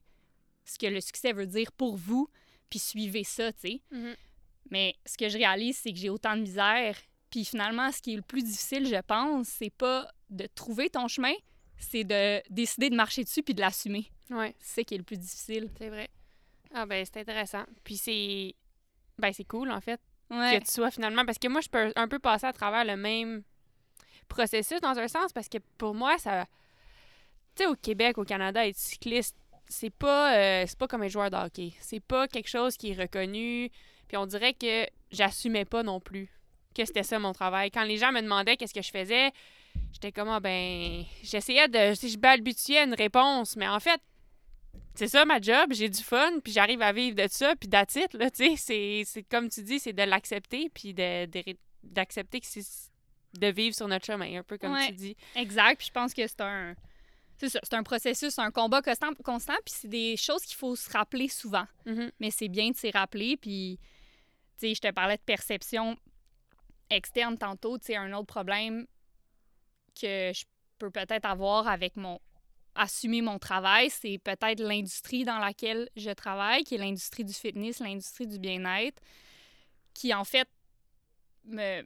[0.66, 2.28] ce que le succès veut dire pour vous,
[2.70, 3.82] puis suivez ça, tu sais.
[3.92, 4.16] Mhm.
[4.72, 6.96] Mais ce que je réalise, c'est que j'ai autant de misère.
[7.30, 11.08] Puis finalement, ce qui est le plus difficile, je pense, c'est pas de trouver ton
[11.08, 11.34] chemin,
[11.78, 14.10] c'est de décider de marcher dessus puis de l'assumer.
[14.30, 15.70] Ouais, C'est ça qui est le plus difficile.
[15.78, 16.10] c'est vrai.
[16.74, 17.66] Ah ben c'est intéressant.
[17.84, 18.56] Puis c'est
[19.20, 20.00] ben c'est cool en fait
[20.32, 20.60] Ouais.
[20.60, 22.96] que tu sois finalement parce que moi je peux un peu passer à travers le
[22.98, 23.44] même
[24.28, 26.46] processus dans un sens parce que pour moi ça
[27.56, 29.36] tu sais au Québec, au Canada être cycliste,
[29.76, 31.74] c'est pas euh, c'est pas comme un joueur de hockey.
[31.80, 33.70] C'est pas quelque chose qui est reconnu.
[34.08, 36.30] Puis on dirait que j'assumais pas non plus
[36.76, 37.72] que c'était ça mon travail.
[37.72, 39.32] Quand les gens me demandaient qu'est-ce que je faisais,
[39.92, 44.02] j'étais comme ah, ben j'essayais de si je balbutiais une réponse, mais en fait
[44.96, 48.14] c'est ça ma job, j'ai du fun, puis j'arrive à vivre de ça, puis it,
[48.14, 52.40] là, tu sais, c'est- c'est comme tu dis, c'est de l'accepter, puis de- de- d'accepter
[52.40, 52.64] que c'est
[53.40, 54.86] de vivre sur notre chemin, un peu comme Ouais.
[54.88, 55.16] tu dis.
[55.36, 55.78] Exact.
[55.78, 56.76] Puis je pense que c'est un.
[57.38, 60.76] C'est ça, c'est un processus, un combat constant, constant puis c'est des choses qu'il faut
[60.76, 61.66] se rappeler souvent.
[61.86, 62.12] Mhm.
[62.20, 63.80] Mais c'est bien de s'y rappeler, puis,
[64.58, 65.98] tu sais, je te parlais de perception
[66.90, 68.86] externe tantôt, tu sais, un autre problème
[70.00, 70.44] que je
[70.78, 72.20] peux peut-être avoir avec mon
[72.76, 77.80] assumer mon travail, c'est peut-être l'industrie dans laquelle je travaille, qui est l'industrie du fitness,
[77.80, 79.02] l'industrie du bien-être,
[79.94, 80.48] qui en fait
[81.46, 81.84] me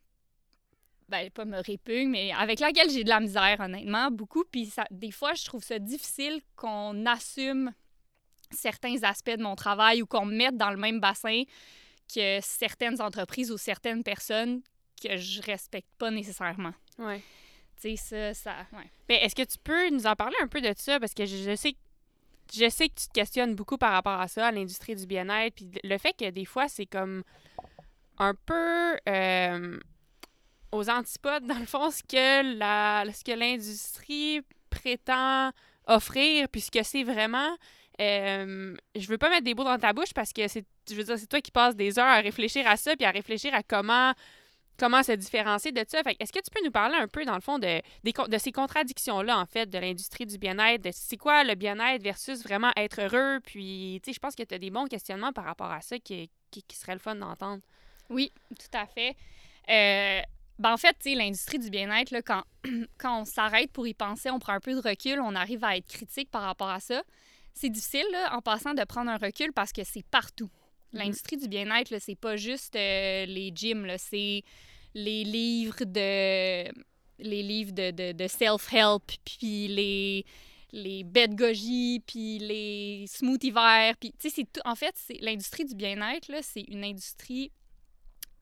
[1.09, 4.85] ben pas me répugne, mais avec laquelle j'ai de la misère honnêtement beaucoup, puis ça
[4.91, 7.73] des fois je trouve ça difficile qu'on assume
[8.51, 11.43] certains aspects de mon travail ou qu'on me mette dans le même bassin
[12.13, 14.61] que certaines entreprises ou certaines personnes
[15.01, 16.73] que je respecte pas nécessairement.
[16.97, 17.21] Ouais.
[17.81, 18.89] Tu sais, ça, ça, ouais.
[19.09, 20.99] Mais est-ce que tu peux nous en parler un peu de ça?
[20.99, 21.75] Parce que je, je sais
[22.53, 25.55] je sais que tu te questionnes beaucoup par rapport à ça, à l'industrie du bien-être,
[25.55, 27.23] puis le fait que des fois, c'est comme
[28.17, 29.79] un peu euh,
[30.71, 35.51] aux antipodes, dans le fond, ce que la ce que l'industrie prétend
[35.85, 37.55] offrir, puis ce que c'est vraiment.
[37.99, 41.03] Euh, je veux pas mettre des mots dans ta bouche parce que c'est je veux
[41.03, 43.63] dire c'est toi qui passes des heures à réfléchir à ça puis à réfléchir à
[43.63, 44.13] comment
[44.77, 46.03] comment se différencier de ça.
[46.03, 48.37] Fait est-ce que tu peux nous parler un peu, dans le fond, de, con- de
[48.37, 52.71] ces contradictions-là, en fait, de l'industrie du bien-être, de c'est quoi le bien-être versus vraiment
[52.75, 53.39] être heureux?
[53.43, 55.97] Puis, tu sais, je pense que tu as des bons questionnements par rapport à ça
[55.97, 57.63] qui, qui, qui serait le fun d'entendre.
[58.11, 59.15] Oui, tout à fait.
[59.67, 60.21] Euh,
[60.59, 62.43] ben en fait, l'industrie du bien-être, quand,
[62.97, 65.77] quand on s'arrête pour y penser, on prend un peu de recul, on arrive à
[65.77, 67.03] être critique par rapport à ça.
[67.53, 70.49] C'est difficile, là, en passant, de prendre un recul parce que c'est partout.
[70.93, 70.99] Mhm.
[70.99, 74.43] L'industrie du bien-être, c'est pas juste euh, les gyms, là, c'est
[74.93, 76.87] les livres de
[77.19, 80.25] les livres de, de, de self-help, puis les
[80.73, 85.65] les de goji, puis les smoothies verts, puis tu sais c'est tout en fait, l'industrie
[85.65, 87.51] du bien-être là, c'est une industrie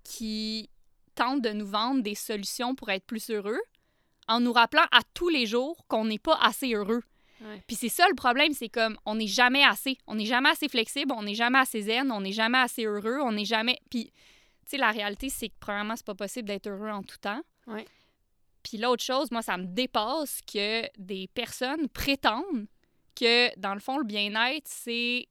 [0.04, 0.69] qui
[1.15, 3.62] tente de nous vendre des solutions pour être plus heureux
[4.28, 7.04] en nous rappelant à tous les jours qu'on n'est pas assez heureux.
[7.41, 7.62] Ouais.
[7.67, 9.97] Puis c'est ça le problème, c'est comme on n'est jamais assez.
[10.08, 13.19] On n'est jamais assez flexible, on n'est jamais assez zen, on n'est jamais assez heureux,
[13.21, 13.80] on n'est jamais.
[13.89, 17.17] Puis, tu sais, la réalité, c'est que premièrement, c'est pas possible d'être heureux en tout
[17.17, 17.41] temps.
[17.67, 17.86] Ouais.
[18.63, 22.67] Puis l'autre chose, moi, ça me dépasse que des personnes prétendent
[23.15, 25.28] que, dans le fond, le bien-être, c'est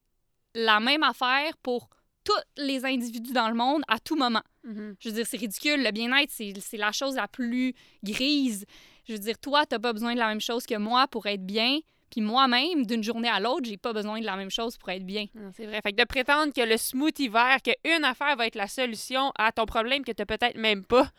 [0.55, 1.89] la même affaire pour
[2.25, 2.33] tous
[2.63, 4.43] les individus dans le monde à tout moment.
[4.65, 4.97] Mhm.
[4.99, 5.83] Je veux dire, c'est ridicule.
[5.83, 8.65] Le bien-être, c'est la chose la plus grise.
[9.07, 11.45] Je veux dire, toi, t'as pas besoin de la même chose que moi pour être
[11.45, 11.79] bien.
[12.11, 15.05] Puis moi-même, d'une journée à l'autre, j'ai pas besoin de la même chose pour être
[15.05, 15.27] bien.
[15.57, 15.81] C'est vrai.
[15.83, 19.51] Fait que de prétendre que le smoothie vert, qu'une affaire va être la solution à
[19.53, 21.11] ton problème que tu peut-être même pas,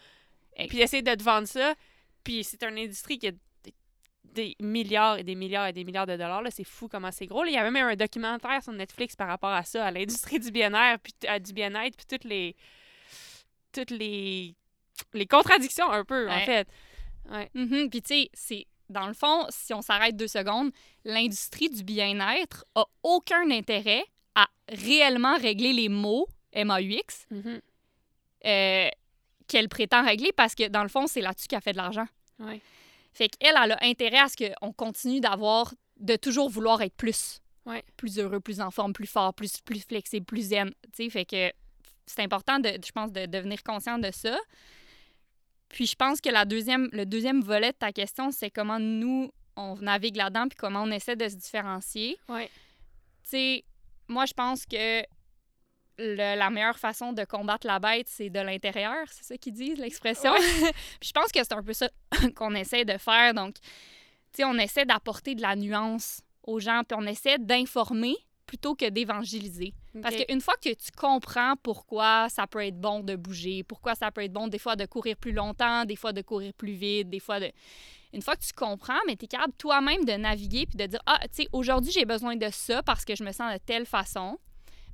[0.57, 0.67] Hey.
[0.69, 1.73] puis essayer de te vendre ça,
[2.23, 3.31] puis c'est une industrie qui a
[4.35, 6.43] des- milliards et des milliards et des milliards de dollars.
[6.51, 7.43] C'est fou comment c'est gros.
[7.43, 7.49] là.
[7.49, 10.51] Il y avait même un documentaire sur Netflix par rapport à ça, à l'industrie du
[10.51, 12.55] bien-être, puis à du bien-être, puis toutes les
[13.71, 14.53] toutes les
[15.13, 16.67] les contradictions un peu en fait.
[17.29, 17.49] Ouais.
[17.53, 17.89] Mhm.
[17.89, 20.71] Puis tu sais, c'est dans le fond, si on s'arrête deux secondes,
[21.03, 24.03] l'industrie du bien-être a aucun intérêt
[24.35, 27.61] à réellement régler les mots MAUX Mhm.
[28.45, 28.89] euh,
[29.47, 32.07] qu'elle prétend régler parce que dans le fond, c'est là-dessus qu'elle fait de l'argent.
[32.39, 32.61] Ouais.
[33.15, 37.41] Fait qu'elle, elle a intérêt à ce qu'on continue d'avoir, de toujours vouloir être plus.
[37.65, 37.83] Ouais.
[37.95, 40.71] Plus heureux, plus en forme, plus fort, plus, plus flexible, plus zen.
[40.93, 41.51] Tu sais, fait que
[42.05, 44.37] c'est important, de, je pense, de devenir conscient de ça.
[45.69, 49.31] Puis je pense que la deuxième, le deuxième volet de ta question, c'est comment nous,
[49.55, 52.19] on navigue là-dedans, puis comment on essaie de se différencier.
[52.27, 52.49] Ouais.
[53.23, 53.63] Tu sais,
[54.09, 55.01] moi, je pense que
[55.97, 59.05] le- la meilleure façon de combattre la bête, c'est de l'intérieur.
[59.11, 60.33] C'est ça qu'ils disent, l'expression?
[60.99, 61.89] puis je pense que c'est un peu ça
[62.35, 63.33] qu'on essaie de faire.
[63.33, 63.61] Donc, tu
[64.37, 68.87] sais, on essaie d'apporter de la nuance aux gens, puis on essaie d'informer plutôt que
[68.89, 69.73] d'évangéliser.
[70.03, 70.25] Parce Ok.
[70.27, 74.23] qu'une fois que tu comprends pourquoi ça peut être bon de bouger, pourquoi ça peut
[74.23, 77.19] être bon des fois de courir plus longtemps, des fois de courir plus vite, des
[77.19, 77.51] fois de...
[78.13, 80.99] Une fois que tu comprends, mais tu es capable toi-même de naviguer puis de dire,
[81.07, 83.85] ah, tu sais, aujourd'hui, j'ai besoin de ça parce que je me sens de telle
[83.85, 84.37] façon.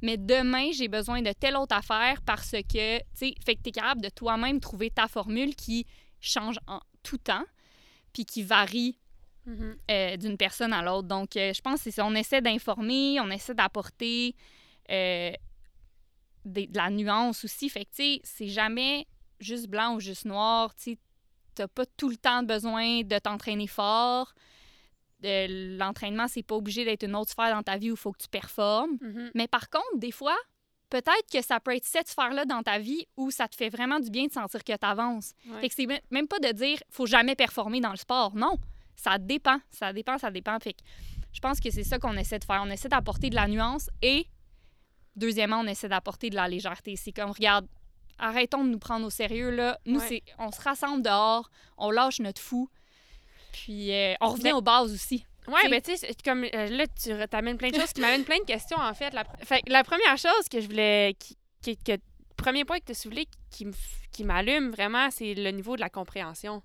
[0.02, 3.70] Mais demain, j'ai besoin de telle autre affaire parce que, tu sais, fait que tu
[3.70, 5.86] es capable de toi-même trouver ta formule qui
[6.20, 7.46] change en tout temps
[8.14, 8.98] puis qui varie
[9.46, 9.76] Mhm.
[9.90, 11.08] euh, d'une personne à l'autre.
[11.08, 12.02] Donc, euh, je pense que c'est.
[12.02, 14.36] On essaie d'informer, on essaie d'apporter
[14.92, 15.32] euh,
[16.46, 17.70] de la nuance aussi.
[17.70, 19.08] Fait que, tu sais, c'est jamais
[19.40, 20.76] juste blanc ou juste noir.
[20.76, 20.98] Tu
[21.56, 24.34] t'as pas tout le temps besoin de t'entraîner fort.
[25.24, 28.12] Euh, L'entraînement, c'est pas obligé d'être une autre sphère dans ta vie où il faut
[28.12, 28.98] que tu performes.
[29.02, 29.32] Mhm.
[29.36, 30.36] Mais par contre, des fois,
[30.90, 34.00] peut-être que ça peut être cette sphère-là dans ta vie où ça te fait vraiment
[34.00, 35.34] du bien de sentir que tu avances.
[35.48, 35.62] Ouais.
[35.62, 38.36] Fait que c'est même- pas de dire faut jamais performer dans le sport.
[38.36, 38.58] Non,
[38.96, 40.58] ça dépend, ça dépend, ça dépend.
[40.60, 40.80] Fait que
[41.34, 42.62] je pense que c'est ça qu'on essaie de faire.
[42.66, 44.26] On essaie d'apporter de la nuance et
[45.16, 46.96] deuxièmement, on essaie d'apporter de la légèreté.
[46.96, 47.68] C'est comme regarde,
[48.18, 49.78] arrêtons de nous prendre au sérieux là.
[49.86, 50.24] Nous Ouais.
[50.40, 52.70] on se rassemble dehors, on lâche notre fou.
[53.52, 55.26] Puis euh, on revient aux bases aussi.
[55.48, 58.24] Ouais, T'sais- ben tu sais, comme euh, là, tu t'amènes plein de choses qui m'amènent
[58.24, 59.12] plein de questions, en fait.
[59.14, 61.16] La, fait que la première chose que je voulais.
[61.20, 61.98] Qui, qui, que-
[62.38, 63.68] premier point que tu as soulevé qui,
[64.12, 66.62] qui m'allume vraiment, c'est le niveau de la compréhension.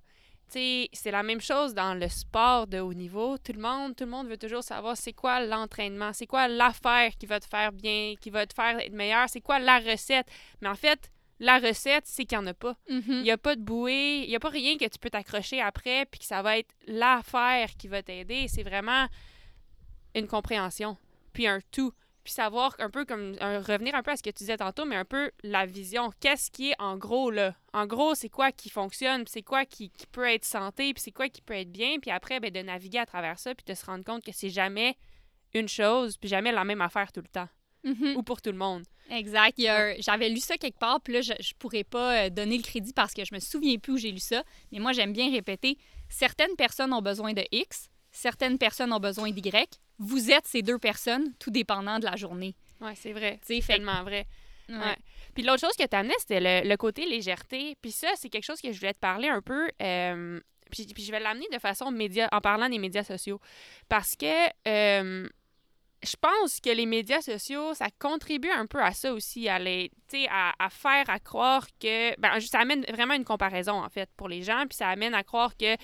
[0.53, 3.37] Tu sais, c'est la même chose dans le sport de haut niveau.
[3.39, 7.13] Tout le monde, tout le monde veut toujours savoir c'est quoi l'entraînement, c'est quoi l'affaire
[7.19, 10.27] qui va te faire bien, qui va te faire être meilleur, c'est quoi la recette.
[10.61, 12.77] Mais en fait, la recette, c'est qu'il n'y en a pas.
[12.89, 13.03] Mhm.
[13.09, 15.61] Il n'y a pas de bouée, il n'y a pas rien que tu peux t'accrocher
[15.61, 18.47] après, puis que ça va être l'affaire qui va t'aider.
[18.49, 19.07] C'est vraiment
[20.15, 20.97] une compréhension,
[21.33, 21.93] puis un tout.
[22.25, 24.85] Puis savoir un peu comme, un- revenir un peu à ce que tu disais tantôt,
[24.85, 26.11] mais un peu la vision.
[26.19, 27.55] Qu'est-ce qui est en gros là?
[27.73, 31.01] En gros, c'est quoi qui fonctionne, puis c'est quoi qui, qui peut être santé, puis
[31.03, 33.65] c'est quoi qui peut être bien, puis après, ben, de naviguer à travers ça, puis
[33.65, 34.97] de se rendre compte que c'est jamais
[35.55, 37.49] une chose, puis jamais la même affaire tout le temps,
[37.87, 38.17] Mhm.
[38.17, 38.83] ou pour tout le monde.
[39.11, 39.55] Exact.
[40.01, 42.93] J'avais lu ça quelque part, puis là, je, je pourrais pas euh, donner le crédit
[42.93, 44.43] parce que je me souviens plus où j'ai lu ça.
[44.73, 49.31] Mais moi, j'aime bien répéter certaines personnes ont besoin de X, certaines personnes ont besoin
[49.31, 49.53] d'Y.
[49.99, 52.55] Vous êtes ces deux personnes, tout dépendant de la journée.
[52.81, 53.39] Ouais, c'est vrai.
[53.43, 54.27] Fait Tellement vrai.
[54.69, 54.77] Ouais.
[54.77, 54.97] ouais.
[55.35, 57.77] Puis l'autre chose que tu amenais, c'était le, le côté légèreté.
[57.81, 59.69] Puis ça, c'est quelque chose que je voulais te parler un peu.
[59.81, 63.41] euh, puis, puis je vais l'amener de façon média, en parlant des médias sociaux.
[63.89, 64.27] Parce que
[64.67, 65.29] euh,
[66.03, 69.91] je pense que les médias sociaux, ça contribue un peu à ça aussi, à, les,
[70.31, 72.19] à, à faire à croire que...
[72.21, 74.67] Ben, ça amène vraiment une comparaison, en fait, pour les gens.
[74.69, 75.77] Puis ça amène à croire que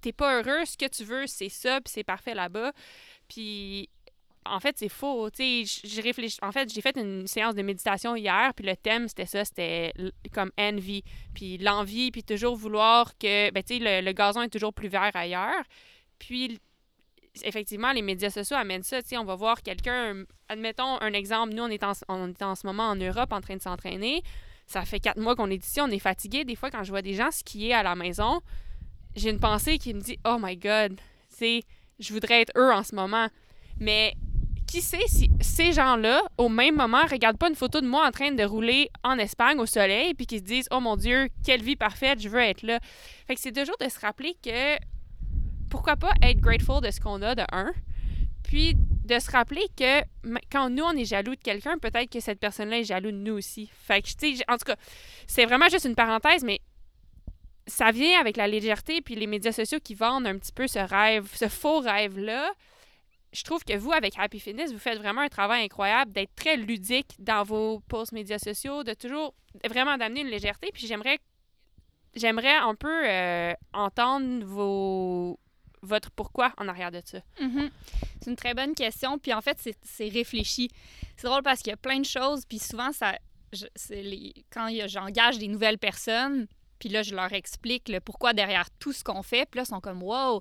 [0.00, 2.72] t'es pas heureux, ce que tu veux, c'est ça, puis c'est parfait là-bas.
[3.28, 3.88] Puis
[4.46, 5.28] en fait, c'est faux.
[5.30, 6.38] Tu sais, j- j'ai réfléchi.
[6.40, 9.92] En fait, j'ai fait une séance de méditation hier, puis le thème, c'était ça, c'était
[10.32, 11.02] comme envy,
[11.34, 14.88] puis l'envie, puis toujours vouloir que, ben, tu sais, le, le gazon est toujours plus
[14.88, 15.62] vert ailleurs.
[16.18, 16.58] Puis,
[17.42, 18.98] effectivement, les médias sociaux amènent ça.
[19.12, 23.32] On va voir quelqu'un, admettons un exemple, nous, on est, en, ce moment en Europe
[23.32, 24.22] en train de s'entraîner.
[24.66, 26.44] Ça fait quatre mois qu'on est ici, on est fatigué.
[26.44, 28.40] Des fois, quand je vois des gens skier à la maison,
[29.16, 31.00] j'ai une pensée qui me dit Oh my God,
[31.40, 33.28] je voudrais être eux en ce moment.
[33.78, 34.14] Mais
[34.70, 38.12] qui sait si ces gens-là, au même moment, regardent pas une photo de moi en
[38.12, 41.62] train de rouler en Espagne au soleil, puis qui se disent Oh mon Dieu, quelle
[41.62, 42.78] vie parfaite, je veux être là.
[43.26, 44.76] Fait que c'est toujours de se rappeler que
[45.70, 47.72] pourquoi pas être grateful de ce qu'on a de un,
[48.42, 50.02] puis de se rappeler que
[50.50, 53.34] quand nous on est jaloux de quelqu'un, peut-être que cette personne-là est jaloux de nous
[53.34, 53.70] aussi.
[53.88, 54.76] En tout cas,
[55.26, 56.60] c'est vraiment juste une parenthèse, mais
[57.66, 60.78] ça vient avec la légèreté puis les médias sociaux qui vendent un petit peu ce
[60.78, 62.52] rêve, ce faux rêve-là.
[63.32, 66.56] Je trouve que vous, avec Happy Fitness, vous faites vraiment un travail incroyable d'être très
[66.56, 69.34] ludique dans vos posts médias sociaux, de toujours
[69.68, 70.70] vraiment d'amener une légèreté.
[70.72, 71.18] Puis j'aimerais
[72.16, 75.38] j'aimerais un peu euh, entendre vos
[75.82, 77.18] votre pourquoi en arrière de ça?
[77.40, 77.70] Mhm.
[78.20, 79.18] C'est une très bonne question.
[79.18, 80.68] Puis en fait, c'est- réfléchi.
[81.16, 82.44] C'est drôle parce qu'il y a plein de choses.
[82.46, 83.16] Puis souvent, ça,
[83.52, 86.46] je- c'est les- quand j'engage des nouvelles personnes,
[86.78, 89.46] puis là, je leur explique le pourquoi derrière tout ce qu'on fait.
[89.50, 90.40] Puis là, ils sont comme, wow.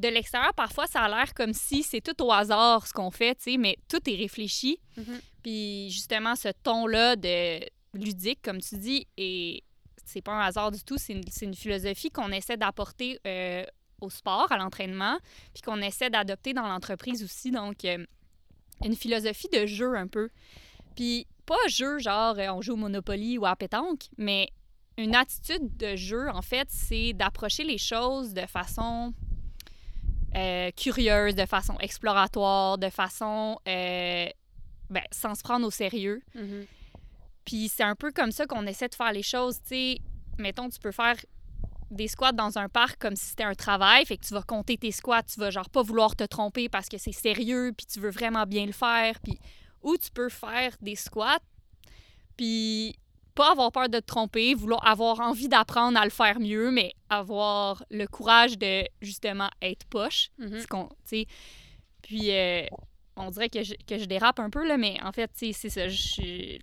[0.00, 3.36] De l'extérieur, parfois, ça a l'air comme si c'est tout au hasard ce qu'on fait,
[3.36, 4.78] tu sais, mais tout est réfléchi.
[4.96, 5.20] Mhm.
[5.42, 7.60] Puis justement, ce ton-là de
[7.92, 9.62] ludique, comme tu dis, et
[10.04, 13.64] c'est pas un hasard du tout, c'est une, une philosophie qu'on essaie d'apporter euh,
[14.04, 15.18] au sport, à l'entraînement,
[15.52, 17.50] puis qu'on essaie d'adopter dans l'entreprise aussi.
[17.50, 18.04] Donc, euh,
[18.84, 20.28] une philosophie de jeu un peu.
[20.96, 24.50] Puis pas jeu genre euh, on joue au Monopoly ou à pétanque, mais
[24.96, 29.12] une attitude de jeu, en fait, c'est d'approcher les choses de façon
[30.36, 34.26] euh, curieuse, de façon exploratoire, de façon euh,
[34.90, 36.22] ben, sans se prendre au sérieux.
[36.34, 36.66] Mhm.
[37.44, 39.60] Puis c'est un peu comme ça qu'on essaie de faire les choses.
[39.62, 39.98] Tu sais,
[40.38, 41.16] mettons, tu peux faire
[41.94, 44.04] des squats dans un parc comme si c'était un travail.
[44.06, 46.88] Fait que tu vas compter tes squats, tu vas genre pas vouloir te tromper parce
[46.88, 49.18] que c'est sérieux, puis tu veux vraiment bien le faire.
[49.20, 49.38] Puis
[49.82, 51.40] ou tu peux faire des squats,
[52.36, 52.96] puis
[53.34, 56.94] pas avoir peur de te tromper, vouloir avoir envie d'apprendre à le faire mieux, mais
[57.10, 60.30] avoir le courage de justement être poche.
[60.38, 60.60] Mhm.
[61.04, 61.26] Sais.
[62.02, 62.64] Puis euh,
[63.16, 65.88] on dirait que je, que je dérape un peu, là, mais en fait, c'est ça.
[65.88, 66.58] je-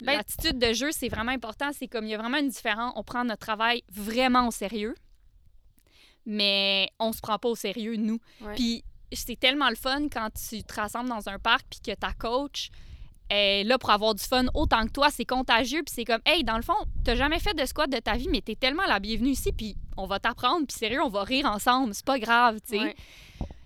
[0.00, 1.70] L'attitude de jeu, c'est vraiment important.
[1.72, 2.92] C'est comme il y a vraiment une différence.
[2.96, 4.94] On prend notre travail vraiment au sérieux,
[6.26, 8.18] mais on se prend pas au sérieux, nous.
[8.40, 8.54] Ouais.
[8.54, 12.12] Puis c'est tellement le fun quand tu te rassembles dans un parc puis que ta
[12.12, 12.70] coach
[13.28, 15.10] est là pour avoir du fun autant que toi.
[15.10, 16.74] C'est contagieux puis c'est comme, hey, dans le fond,
[17.04, 19.76] t'as jamais fait de squat de ta vie, mais t'es tellement la bienvenue ici puis
[19.96, 21.94] on va t'apprendre puis sérieux, on va rire ensemble.
[21.94, 22.82] C'est pas grave, tu sais.
[22.82, 22.96] Ouais.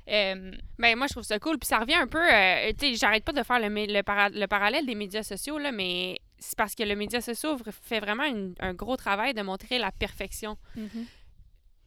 [0.09, 1.59] Euh, Ben, moi, je trouve ça cool.
[1.59, 2.23] Puis ça revient un peu.
[2.23, 5.59] euh, tu sais, j'arrête pas de faire le, le, para- le parallèle des médias sociaux,
[5.59, 9.43] là, mais c'est parce que le média social fait vraiment une- un gros travail de
[9.43, 10.57] montrer la perfection.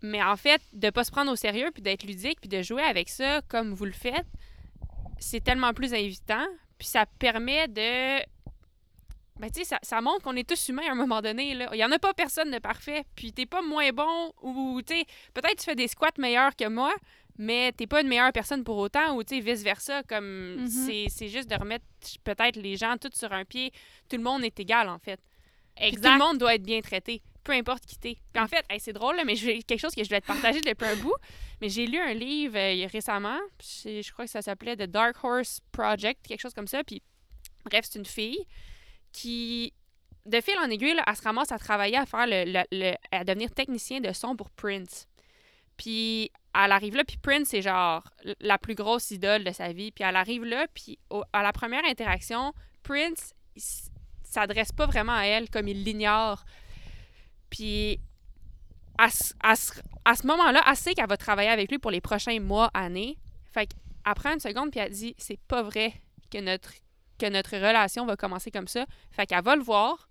[0.01, 2.83] Mais en fait, de pas se prendre au sérieux, puis d'être ludique, puis de jouer
[2.83, 4.25] avec ça comme vous le faites,
[5.19, 6.45] c'est tellement plus invitant.
[6.77, 8.19] Puis ça permet de.
[9.39, 11.53] Ben, tu sais, ça, ça montre qu'on est tous humains à un moment donné.
[11.53, 11.69] Là.
[11.73, 13.03] Il y en a pas personne de parfait.
[13.15, 16.67] Puis t'es pas moins bon ou, tu sais, peut-être tu fais des squats meilleurs que
[16.67, 16.93] moi,
[17.39, 20.03] mais t'es pas une meilleure personne pour autant ou, tu sais, vice-versa.
[20.03, 20.67] Comme Mhm.
[20.67, 21.85] c'est c'est juste de remettre
[22.23, 23.71] peut-être les gens tous sur un pied.
[24.09, 25.19] Tout le monde est égal, en fait.
[25.75, 28.17] Puis tout le monde doit être bien traité, peu importe qui t'es.
[28.33, 30.19] Puis en fait, hey, c'est drôle, là, mais je vais- quelque chose que je voulais
[30.21, 31.15] te partager depuis un bout.
[31.61, 35.59] Mais j'ai lu un livre euh, récemment, je crois que ça s'appelait The Dark Horse
[35.73, 36.83] Project, quelque chose comme ça.
[36.85, 37.01] Puis
[37.65, 38.45] bref, c'est une fille
[39.11, 39.73] qui,
[40.25, 42.95] de fil en aiguille, là, elle se ramasse à travailler, à faire le, le- le-
[43.11, 45.07] à devenir technicien de son pour Prince.
[45.77, 48.03] Puis elle arrive là, puis Prince, c'est genre
[48.39, 49.91] la plus grosse idole de sa vie.
[49.91, 50.97] Puis elle arrive là, puis
[51.33, 53.33] à la première interaction, Prince,
[54.23, 56.43] s'adresse pas vraiment à elle comme il l'ignore.
[57.49, 57.99] Puis
[58.97, 63.17] à, ce- moment-là, elle sait qu'elle va travailler avec lui pour les prochains mois, années.
[63.51, 65.93] Fait qu'elle prend une seconde puis elle dit c'est pas vrai
[66.31, 68.85] que notre relation va commencer comme ça.
[69.11, 70.09] Fait qu'elle va le voir.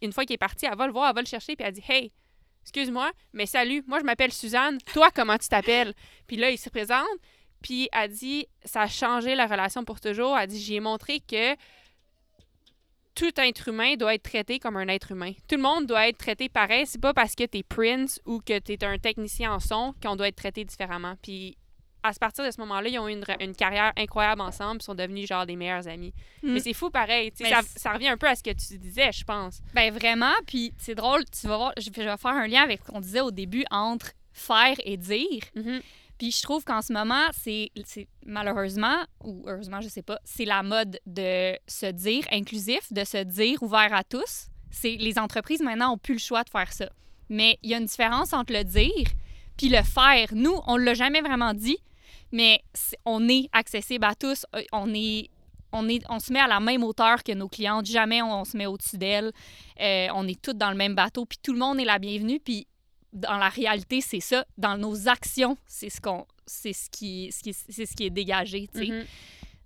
[0.00, 1.74] Une fois qu'il est parti, elle va le voir, elle va le chercher puis elle
[1.74, 2.12] dit hey
[2.62, 4.78] excuse-moi, mais salut, moi je m'appelle Suzanne.
[4.92, 5.94] Toi comment tu t'appelles?
[6.26, 7.06] Puis là il se présente.
[7.62, 10.36] Puis elle dit ça a changé la relation pour toujours.
[10.38, 11.54] Elle dit j'ai montré que
[13.14, 15.32] tout être humain doit être traité comme un être humain.
[15.48, 16.86] Tout le monde doit être traité pareil.
[16.86, 20.28] C'est pas parce que t'es Prince ou que t'es un technicien en son qu'on doit
[20.28, 21.14] être traité différemment.
[21.22, 21.56] Puis
[22.02, 24.94] à partir de ce moment-là, ils ont eu une, une carrière incroyable ensemble, ils sont
[24.94, 26.12] devenus genre des meilleurs amis.
[26.42, 26.52] Mm.
[26.52, 27.32] Mais c'est fou pareil.
[27.40, 29.60] Mais Ça, ça revient un peu à ce que tu disais, je pense.
[29.74, 32.62] Ben vraiment, puis c'est drôle, tu vas voir, je vais je vais faire un lien
[32.62, 35.42] avec ce qu'on disait au début entre faire et dire.
[36.18, 40.44] Puis je trouve qu'en ce moment, c'est c'est malheureusement, ou heureusement, je sais pas, c'est
[40.44, 44.48] la mode de se dire inclusif, de se dire ouvert à tous.
[44.70, 46.88] C'est Les entreprises maintenant ont plus le choix de faire ça.
[47.28, 49.06] Mais il y a une différence entre le dire
[49.56, 50.28] puis le faire.
[50.32, 51.78] Nous, on l'a jamais vraiment dit,
[52.32, 52.62] mais
[53.04, 54.44] on est accessible à tous.
[54.54, 55.28] Euh, On est
[55.74, 57.86] on, est, on se met à la même hauteur que nos clientes.
[57.86, 59.32] Jamais on, on se met au-dessus d'elles.
[59.80, 61.24] Euh, on est toutes dans le même bateau.
[61.24, 62.38] Puis tout le monde est la bienvenue.
[62.40, 62.66] Puis
[63.14, 64.44] dans la réalité, c'est ça.
[64.58, 68.10] Dans nos actions, c'est ce qu'on, c'est ce qui, ce qui- c'est ce qui est
[68.10, 68.68] dégagé.
[68.74, 69.04] Mhm.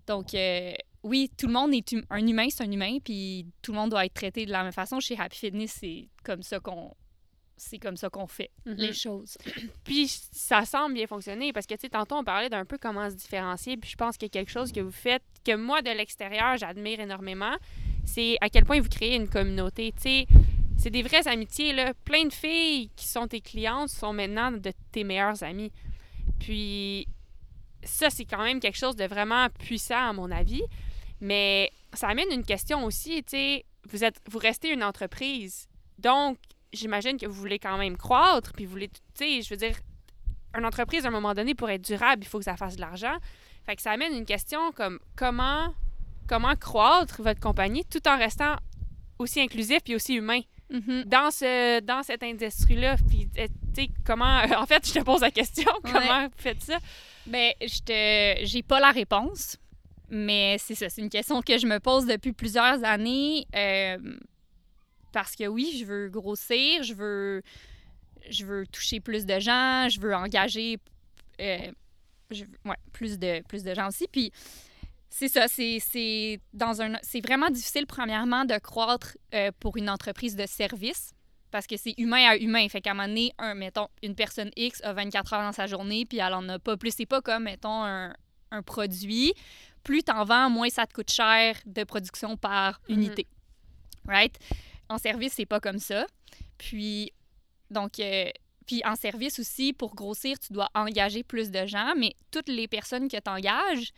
[0.06, 2.98] Donc euh, oui, tout le monde est hum- un humain, c'est un humain.
[3.02, 5.00] Puis tout le monde doit être traité de la même façon.
[5.00, 6.92] Chez Happy Fitness, c'est comme ça qu'on,
[7.56, 8.74] c'est comme ça qu'on fait Mhm.
[8.76, 9.36] les choses.
[9.84, 13.08] Puis ça semble bien fonctionner parce que, tu sais, tantôt, on parlait d'un peu comment
[13.10, 13.76] se différencier.
[13.76, 16.56] Puis je pense qu'il y a quelque chose que vous faites que moi, de l'extérieur,
[16.56, 17.56] j'admire énormément.
[18.04, 19.92] C'est à quel point vous créez une communauté.
[19.96, 20.26] Tu sais,
[20.78, 21.94] c'est des vraies amitiés, là.
[22.04, 25.72] Plein de filles qui sont tes clientes sont maintenant de tes meilleures amies.
[26.38, 27.06] Puis
[27.82, 30.62] ça, c'est quand même quelque chose de vraiment puissant, à mon avis.
[31.20, 35.66] Mais ça amène une question aussi, tu sais, vous, êtes, vous restez une entreprise.
[35.98, 36.36] Donc,
[36.76, 39.76] j'imagine que vous voulez quand même croître, puis vous voulez, tu sais, je veux dire,
[40.56, 42.80] une entreprise, à un moment donné, pour être durable, il faut que ça fasse de
[42.80, 43.16] l'argent.
[43.66, 45.74] Fait que ça amène une question comme comment,
[46.28, 48.56] comment croître votre compagnie tout en restant
[49.18, 50.40] aussi inclusif puis aussi humain?
[50.68, 51.04] Mhm.
[51.04, 52.96] dans, ce, dans cette industrie-là.
[53.08, 54.42] Puis, euh, tu sais, comment...
[54.58, 56.78] en fait, je te pose la question, comment vous faites ça?
[57.24, 59.56] Ben, je te, j'ai pas la réponse,
[60.10, 63.46] mais c'est ça, c'est une question que je me pose depuis plusieurs années.
[63.54, 63.96] euh,
[65.16, 67.42] parce que oui, je veux grossir, je veux,
[68.28, 70.78] je veux toucher plus de gens, je veux engager
[71.40, 71.72] euh,
[72.30, 74.06] je veux- ouais, plus, de, plus de gens aussi.
[74.12, 74.30] Puis
[75.08, 76.38] C'est ça, c'est
[77.24, 81.12] vraiment difficile premièrement de croître euh, pour une entreprise de service
[81.50, 82.68] parce que c'est humain à humain.
[82.68, 85.66] Fait qu'à un moment donné, un, mettons, une personne X a 24 heures dans sa
[85.66, 86.92] journée, puis elle en a pas plus.
[86.94, 88.12] C'est pas comme, mettons, un,
[88.50, 89.32] un produit.
[89.82, 93.26] Plus t'en vends, moins ça te coûte cher de production par unité.
[94.06, 94.36] Right?
[94.88, 96.06] En service, c'est pas comme ça.
[96.58, 97.12] Puis,
[97.70, 98.30] donc, euh,
[98.66, 102.68] puis en service aussi, pour grossir, tu dois engager plus de gens, mais toutes les
[102.68, 103.92] personnes que tu engages,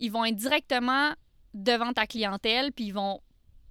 [0.00, 1.12] ils vont être directement
[1.54, 3.20] devant ta clientèle, puis ils vont,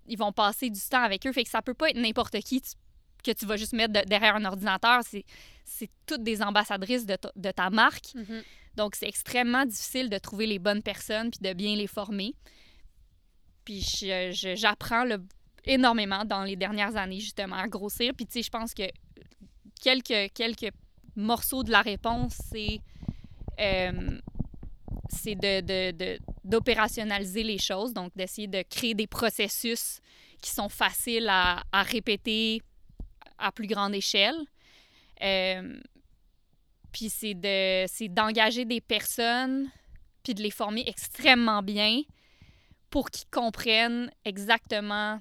[0.07, 1.31] ils vont passer du temps avec eux.
[1.33, 2.71] Fait que ça peut pas être n'importe qui tu-
[3.23, 5.01] que tu vas juste mettre de- derrière un ordinateur.
[5.05, 5.25] C'est,
[6.05, 8.13] toutes des ambassadrices de, ta- de ta marque.
[8.75, 12.33] Donc, c'est extrêmement difficile de trouver les bonnes personnes puis de bien les former.
[13.65, 13.81] Puis
[14.55, 15.17] j'apprends là,
[15.65, 18.13] énormément dans les dernières années, justement, à grossir.
[18.15, 18.83] Puis, tu sais, je pense que
[19.81, 20.71] quelques, quelques
[21.15, 22.79] morceaux de la réponse, c'est
[23.59, 24.19] euh,
[25.09, 29.99] c'est de, de- de- d'opérationnaliser les choses, donc d'essayer de créer des processus
[30.41, 32.61] qui sont faciles à, à répéter
[33.37, 34.35] à plus grande échelle.
[35.21, 35.79] Euh,
[36.91, 39.69] puis de c'est d'engager des personnes
[40.23, 42.01] puis de les former extrêmement bien
[42.89, 45.19] pour qu'ils comprennent exactement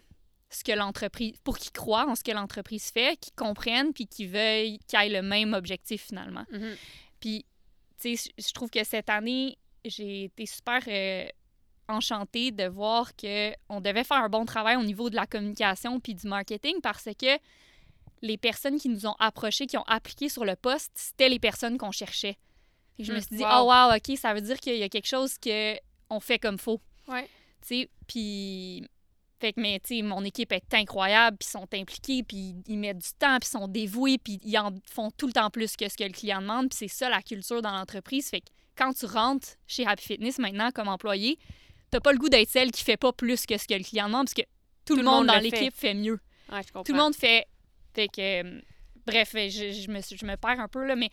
[0.52, 4.28] ce que l'entreprise pour qu'ils croient en ce que l'entreprise fait, qu'ils comprennent puis qu'ils
[4.28, 6.44] veuillent qu'ils aient le même objectif finalement.
[6.52, 6.76] Mhm.
[7.20, 7.44] Puis
[8.00, 11.26] tu sais je- trouve que cette année j'ai été super euh,
[11.88, 15.98] enchantée de voir que on devait faire un bon travail au niveau de la communication
[16.00, 17.38] puis du marketing parce que
[18.22, 21.76] les personnes qui nous ont approchés, qui ont appliqué sur le poste, c'était les personnes
[21.76, 22.38] qu'on cherchait.
[22.98, 23.48] Et je me Hmm, suis dit, wow.
[23.52, 25.74] oh wow, OK, ça veut dire qu'il y a quelque chose que
[26.08, 26.80] on fait comme faux.
[27.08, 27.24] Ouais.
[27.62, 28.86] Tu sais, puis...
[29.42, 32.78] Fait que, mais, tu sais, mon équipe est incroyable, puis ils sont impliqués, puis ils
[32.78, 35.76] mettent du temps, puis ils sont dévoués, puis ils en font tout le temps plus
[35.76, 38.28] que ce que le client demande, puis c'est ça la culture dans l'entreprise.
[38.28, 41.40] Fait que quand tu rentres chez Happy Fitness maintenant comme employé,
[41.90, 44.06] t'as pas le goût d'être celle qui fait pas plus que ce que le client
[44.06, 44.48] demande, parce que
[44.84, 45.40] tout, le monde, dans fait.
[45.40, 46.20] l'équipe fait mieux.
[46.52, 46.84] Ouais, je comprends.
[46.84, 47.46] Tout le monde fait.
[47.94, 48.44] Fait que.
[48.44, 48.60] euh,
[49.06, 51.10] bref, je, je me, je me perds un peu, là, mais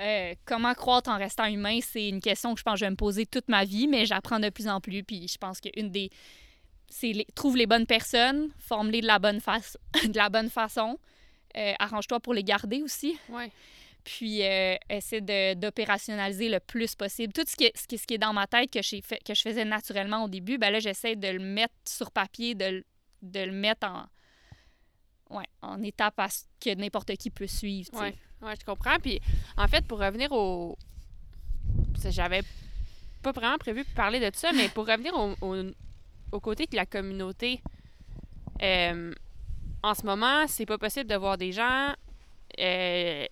[0.00, 2.90] euh, comment croître en restant humain, c'est une question que je pense que je vais
[2.90, 5.04] me poser toute ma vie, mais j'apprends de plus en plus.
[5.04, 6.10] Puis je pense qu'une des.
[6.92, 10.98] C'est les- trouve les bonnes personnes, forme-les de la bonne, face, de la bonne façon.
[11.56, 13.16] Euh, Arrange-toi pour les garder aussi.
[13.28, 13.50] Ouais.
[14.04, 17.32] Puis euh, essaie de- d'opérationnaliser le plus possible.
[17.32, 19.18] Tout ce qui est, ce qui, ce qui est dans ma tête que, j'ai fait,
[19.24, 22.64] que je faisais naturellement au début, ben là, j'essaie de le mettre sur papier, de,
[22.64, 22.84] le-
[23.22, 27.90] de le mettre en, ouais, en étape à ce que n'importe qui peut suivre.
[27.92, 28.14] sais.
[28.42, 28.54] Ouais.
[28.58, 28.98] Je comprends.
[28.98, 29.20] Puis,
[29.56, 30.76] en fait, pour revenir au.
[32.08, 32.42] J'avais
[33.22, 35.54] pas vraiment prévu de parler de ça, mais pour revenir au, au,
[36.32, 37.62] au côté de la communauté,
[38.62, 39.12] euh,
[39.82, 41.94] en ce moment, c'est pas possible de voir des gens.
[42.58, 43.26] euh,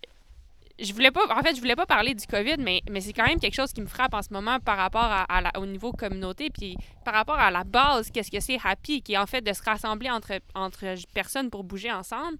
[0.80, 1.22] je voulais pas.
[1.36, 3.72] En fait, je voulais pas parler du COVID, mais, mais c'est quand même quelque chose
[3.72, 6.76] qui me frappe en ce moment par rapport à, à la- au niveau communauté, puis
[7.05, 9.61] par rapport à la base, qu'est-ce que c'est Happy, qui est en fait de se
[9.62, 12.38] rassembler entre, entre personnes pour bouger ensemble.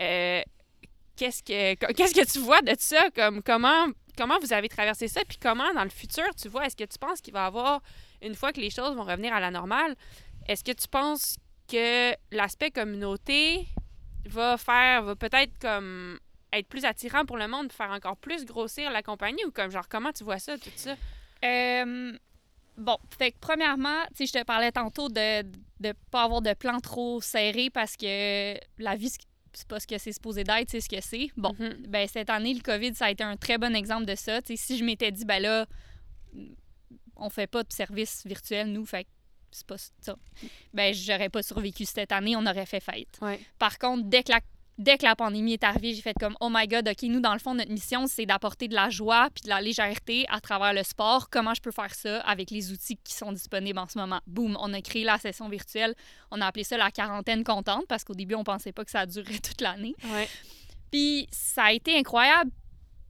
[0.00, 0.40] Euh,
[1.16, 3.10] qu'est-ce que qu'est-ce que tu vois de ça?
[3.14, 5.20] Comme comment comment vous avez traversé ça?
[5.28, 6.64] Puis comment dans le futur tu vois?
[6.64, 7.82] Est-ce que tu penses qu'il va y avoir
[8.22, 9.94] une fois que les choses vont revenir à la normale
[10.48, 11.36] est-ce que tu penses
[11.68, 13.66] que l'aspect communauté
[14.26, 16.18] va faire va peut-être comme
[16.52, 19.88] être plus attirant pour le monde faire encore plus grossir la compagnie ou comme genre
[19.88, 20.96] comment tu vois ça tout ça?
[21.44, 22.12] Euh,
[22.76, 25.42] bon, fait que premièrement, tu je te parlais tantôt de
[25.80, 29.10] ne pas avoir de plan trop serré parce que la vie,
[29.52, 31.28] c'est pas ce que c'est supposé d'être, c'est ce que c'est.
[31.36, 31.86] Bon, Mhm.
[31.88, 34.40] ben cette année, le COVID, ça a été un très bon exemple de ça.
[34.44, 35.66] Si je m'étais dit, ben là,
[37.20, 39.06] on fait pas de service virtuel, nous, fait
[39.52, 40.16] c'est pas ça.
[40.72, 43.18] Ben, j'aurais pas survécu cette année, on aurait fait fête.
[43.20, 44.40] ouais Par contre, dès que la,
[44.78, 47.32] dès que la pandémie est arrivée, j'ai fait comme Oh my God, OK, nous, dans
[47.32, 50.72] le fond, notre mission, c'est d'apporter de la joie puis de la légèreté à travers
[50.72, 51.28] le sport.
[51.30, 54.20] Comment je peux faire ça avec les outils qui sont disponibles en ce moment?
[54.26, 55.94] Boum, on a créé la session virtuelle.
[56.30, 59.04] On a appelé ça la quarantaine contente parce qu'au début, on pensait pas que ça
[59.04, 59.94] durerait toute l'année.
[60.12, 60.28] ouais
[60.90, 62.50] Puis ça a été incroyable.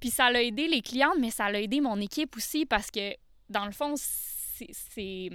[0.01, 3.15] Puis ça l'a aidé les clientes, mais ça l'a aidé mon équipe aussi parce que,
[3.51, 5.31] dans le fond, c'est- c'est.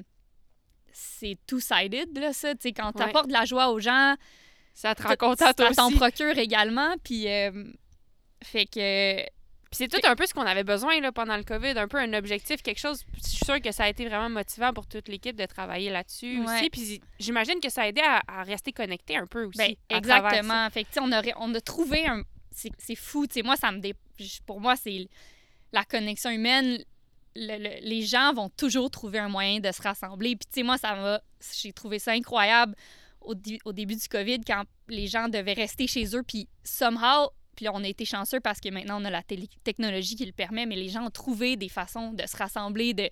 [1.47, 2.53] Two-sided, là, ça.
[2.55, 3.09] Tu sais, quand tu Ouais.
[3.09, 4.15] apportes de la joie aux gens,
[4.73, 6.95] ça te rend content toi ça t'en aussi procure également.
[7.03, 7.65] Puis, euh,
[8.43, 9.23] fait que.
[9.71, 11.97] Puis c'est tout un peu ce qu'on avait besoin là, pendant le COVID, un peu
[11.97, 13.03] un objectif, quelque chose.
[13.17, 16.39] Je suis sûre que ça a été vraiment motivant pour toute l'équipe de travailler là-dessus
[16.39, 16.45] Ouais.
[16.45, 16.69] aussi.
[16.69, 19.57] Puis j'imagine que ça a aidé à, à rester connecté un peu aussi.
[19.57, 20.69] Ben, exactement.
[20.69, 22.23] Fait que, tu on, aurait- on a trouvé un.
[22.51, 23.27] C'est c'est fou.
[23.27, 23.79] Tu sais, moi, ça me.
[23.79, 23.95] dé-
[24.45, 25.09] Pour moi, c'est
[25.73, 26.81] la connexion humaine.
[27.35, 30.35] Le- le- les gens vont toujours trouver un moyen de se rassembler.
[30.35, 31.21] Puis, tu sais, moi, ça m'a.
[31.61, 32.75] J'ai trouvé ça incroyable
[33.21, 33.33] au,
[33.65, 36.23] au début du COVID quand les gens devaient rester chez eux.
[36.23, 37.29] Puis, somehow.
[37.55, 39.23] Puis, on a été chanceux parce que maintenant, on a la
[39.63, 43.09] technologie qui le permet, mais les gens ont trouvé des façons de se rassembler, de,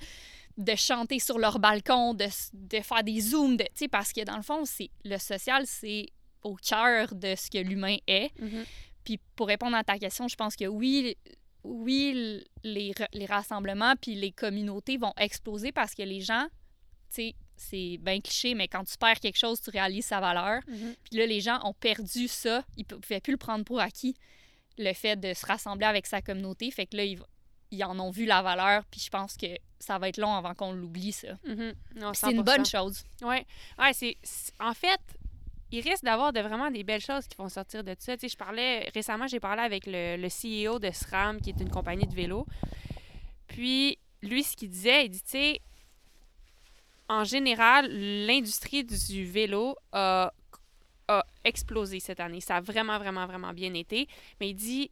[0.57, 4.43] de chanter sur leur balcon, de, de faire des zooms, de, parce que dans le
[4.43, 6.07] fond, c'est le social, c'est
[6.43, 8.31] au cœur de ce que l'humain est.
[8.39, 8.65] Mhm.
[9.05, 11.15] Puis pour répondre à ta question, je pense que oui,
[11.63, 16.45] oui, les, les rassemblements puis les communautés vont exploser parce que les gens,
[17.09, 20.61] tu sais, c'est bien cliché, mais quand tu perds quelque chose, tu réalises sa valeur.
[20.67, 20.95] Mhm.
[21.09, 22.63] Puis là, les gens ont perdu ça.
[22.75, 24.15] Ils ne pouvaient plus le prendre pour acquis,
[24.77, 26.69] le fait de se rassembler avec sa communauté.
[26.71, 27.19] Fait que là, ils,
[27.71, 28.83] ils en ont vu la valeur.
[28.91, 29.45] Puis je pense que
[29.79, 31.33] ça va être long avant qu'on l'oublie, ça.
[31.45, 31.73] Mhm.
[31.95, 32.71] Puis c'est une bonne 100%.
[32.71, 33.03] chose.
[33.21, 33.45] Ouais,
[33.77, 34.17] ouais c'est-
[34.59, 34.99] En fait,
[35.73, 38.15] il risque d'avoir de vraiment des belles choses qui vont sortir de ça.
[38.15, 38.91] Tu sais, je parlais...
[38.93, 42.45] Récemment, j'ai parlé avec le, CEO de SRAM, qui est une compagnie de vélo.
[43.47, 45.61] Puis, lui, ce qu'il disait, il dit, tu sais,
[47.09, 50.31] en général, l'industrie du vélo a,
[51.43, 52.39] explosé cette année.
[52.39, 54.07] Ça a vraiment, vraiment, vraiment bien été.
[54.39, 54.91] Mais il dit,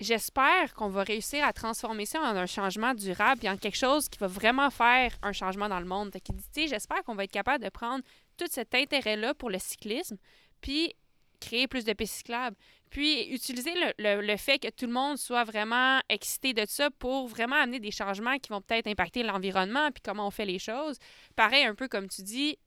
[0.00, 4.08] j'espère qu'on va réussir à transformer ça en un changement durable et en quelque chose
[4.08, 6.10] qui va vraiment faire un changement dans le monde.
[6.12, 8.02] Fait qu'il dit, j'espère qu'on va être capable de prendre
[8.40, 10.16] tout cet intérêt-là pour le cyclisme,
[10.60, 10.94] puis
[11.40, 12.56] créer plus de pistes cyclables,
[12.90, 17.56] puis utiliser le, fait que tout le monde soit vraiment excité de ça pour vraiment
[17.56, 20.98] amener des changements qui vont peut-être impacter l'environnement, puis comment on fait les choses.
[21.36, 22.58] Pareil, un peu comme tu dis,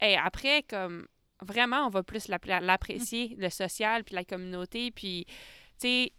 [0.00, 1.06] et après, comme
[1.42, 5.34] vraiment, on va plus l'app- l'apprécier, le social, puis la communauté, puis, tu
[5.78, 6.12] sais,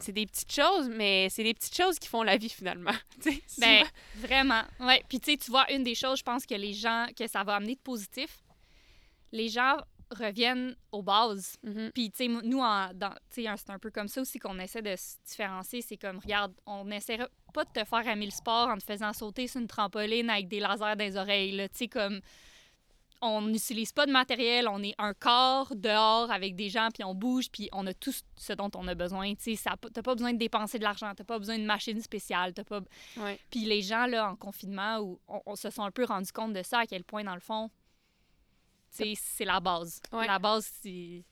[0.00, 2.92] c'est des petites choses, mais c'est des petites choses qui font la vie finalement.
[3.58, 3.84] Ben,
[4.16, 4.62] vraiment.
[4.80, 5.02] Ouais.
[5.08, 7.42] Puis, tu sais, tu vois, une des choses, je pense que les gens, que ça
[7.44, 8.38] va amener de positif,
[9.32, 9.76] les gens
[10.10, 11.56] reviennent aux bases.
[11.62, 11.90] Mhm.
[11.92, 12.90] Puis, tu sais, nous, un-
[13.30, 15.82] c'est un peu comme ça aussi qu'on essaie de se différencier.
[15.82, 17.18] C'est comme, regarde, on n'essaie
[17.52, 20.48] pas de te faire aimer le sport en te faisant sauter sur une trampoline avec
[20.48, 21.68] des lasers dans les oreilles.
[21.72, 22.20] Tu sais, comme,
[23.20, 27.14] on n'utilise pas de matériel, on est un corps dehors avec des gens, puis on
[27.14, 29.34] bouge, puis on a tout ce dont on a besoin.
[29.34, 32.64] Tu t'as pas besoin de dépenser de l'argent, t'as pas besoin de machines spéciales, t'as
[32.64, 32.80] pas...
[33.16, 33.38] Ouais.
[33.50, 36.52] Puis les gens, là, en confinement, où on, on se sont un peu rendu compte
[36.52, 37.70] de ça, à quel point, dans le fond,
[38.96, 40.00] tu c'est la base.
[40.12, 40.26] Ouais.
[40.26, 41.24] La base, c'est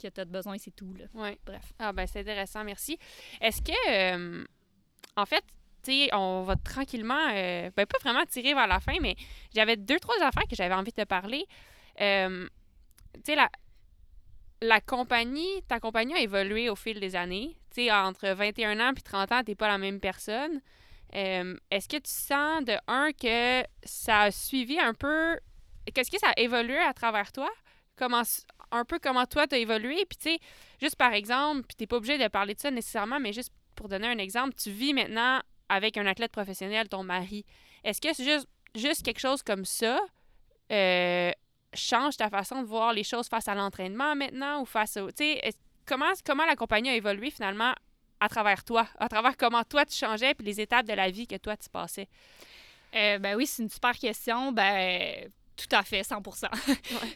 [0.00, 1.04] que tu as besoin, c'est tout, là.
[1.14, 1.38] Ouais.
[1.44, 1.72] Bref.
[1.78, 2.98] Ah ben c'est intéressant, merci.
[3.40, 4.44] Est-ce que euh,
[5.16, 5.44] en fait,
[6.12, 9.16] on va tranquillement euh, ben pas vraiment tirer vers la fin, mais
[9.54, 11.46] j'avais deux trois affaires que j'avais envie de te parler.
[12.00, 12.46] Euh,
[13.14, 13.36] tu sais
[14.64, 17.56] la compagnie, ta compagnie a évolué au fil des années.
[17.74, 20.60] Tu sais, entre 21 ans puis 30 ans, t'es pas la même personne.
[21.14, 25.38] Euh, Est-ce que tu sens, de un, que ça a suivi un peu...
[25.92, 27.50] Qu'est-ce que ça a évolué à travers toi?
[27.96, 28.22] Comment,
[28.70, 30.04] un peu comment toi, t'as évolué?
[30.08, 30.38] Puis, tu sais,
[30.80, 33.88] juste par exemple, puis t'es pas obligé de parler de ça nécessairement, mais juste pour
[33.88, 37.44] donner un exemple, tu vis maintenant avec un athlète professionnel, ton mari.
[37.84, 39.98] Est-ce que c'est juste, juste quelque chose comme ça
[40.72, 41.30] euh,
[41.74, 45.08] change ta façon de voir les choses face à l'entraînement maintenant ou face au...
[45.08, 47.74] Tu sais, est- comment, comment la compagnie a évolué finalement
[48.20, 51.26] à travers toi, à travers comment toi tu changeais puis les étapes de la vie
[51.26, 52.08] que toi tu passais?
[52.94, 54.52] Euh, ben oui, c'est une super question.
[54.52, 56.22] Ben, tout à fait, 100
[56.66, 56.74] Tu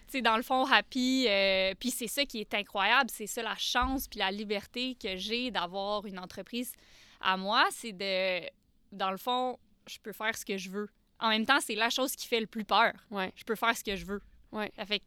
[0.08, 3.56] sais, dans le fond, Happy, euh, puis c'est ça qui est incroyable, c'est ça la
[3.56, 6.72] chance puis la liberté que j'ai d'avoir une entreprise
[7.20, 8.48] à moi, c'est de,
[8.92, 10.88] dans le fond, je peux faire ce que je veux.
[11.20, 12.92] En même temps, c'est la chose qui fait le plus peur.
[13.10, 13.32] Ouais.
[13.34, 14.22] Je peux faire ce que je veux.
[14.52, 14.70] Ouais.
[14.76, 15.02] Ça fait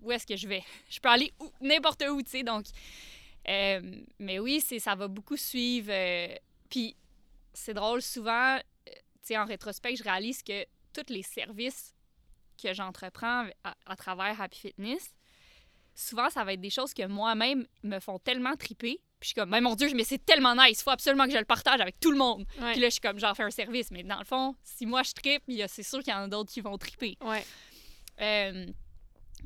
[0.00, 0.62] où est-ce que je vais?
[0.90, 2.66] Je peux aller n'importe où, tu sais, donc...
[3.48, 5.90] euh, mais oui, c'est ça va beaucoup suivre.
[5.90, 6.34] euh,
[6.68, 6.94] puis
[7.54, 8.92] c'est drôle, souvent, euh, tu
[9.22, 11.94] sais, en rétrospect, je réalise que tous les services
[12.62, 15.14] que j'entreprends à, à travers Happy Fitness,
[15.94, 19.00] souvent, ça va être des choses que moi-même me font tellement triper.
[19.24, 21.32] Puis je suis comme, mais mon Dieu, mais c'est tellement nice, il faut absolument que
[21.32, 22.44] je le partage avec tout le monde.
[22.60, 22.72] Ouais.
[22.72, 23.90] Puis là, je suis comme, j'en fais un service.
[23.90, 26.52] Mais dans le fond, si moi je tripe, c'est sûr qu'il y en a d'autres
[26.52, 27.16] qui vont triper.
[27.22, 27.42] Ouais.
[28.20, 28.66] Euh,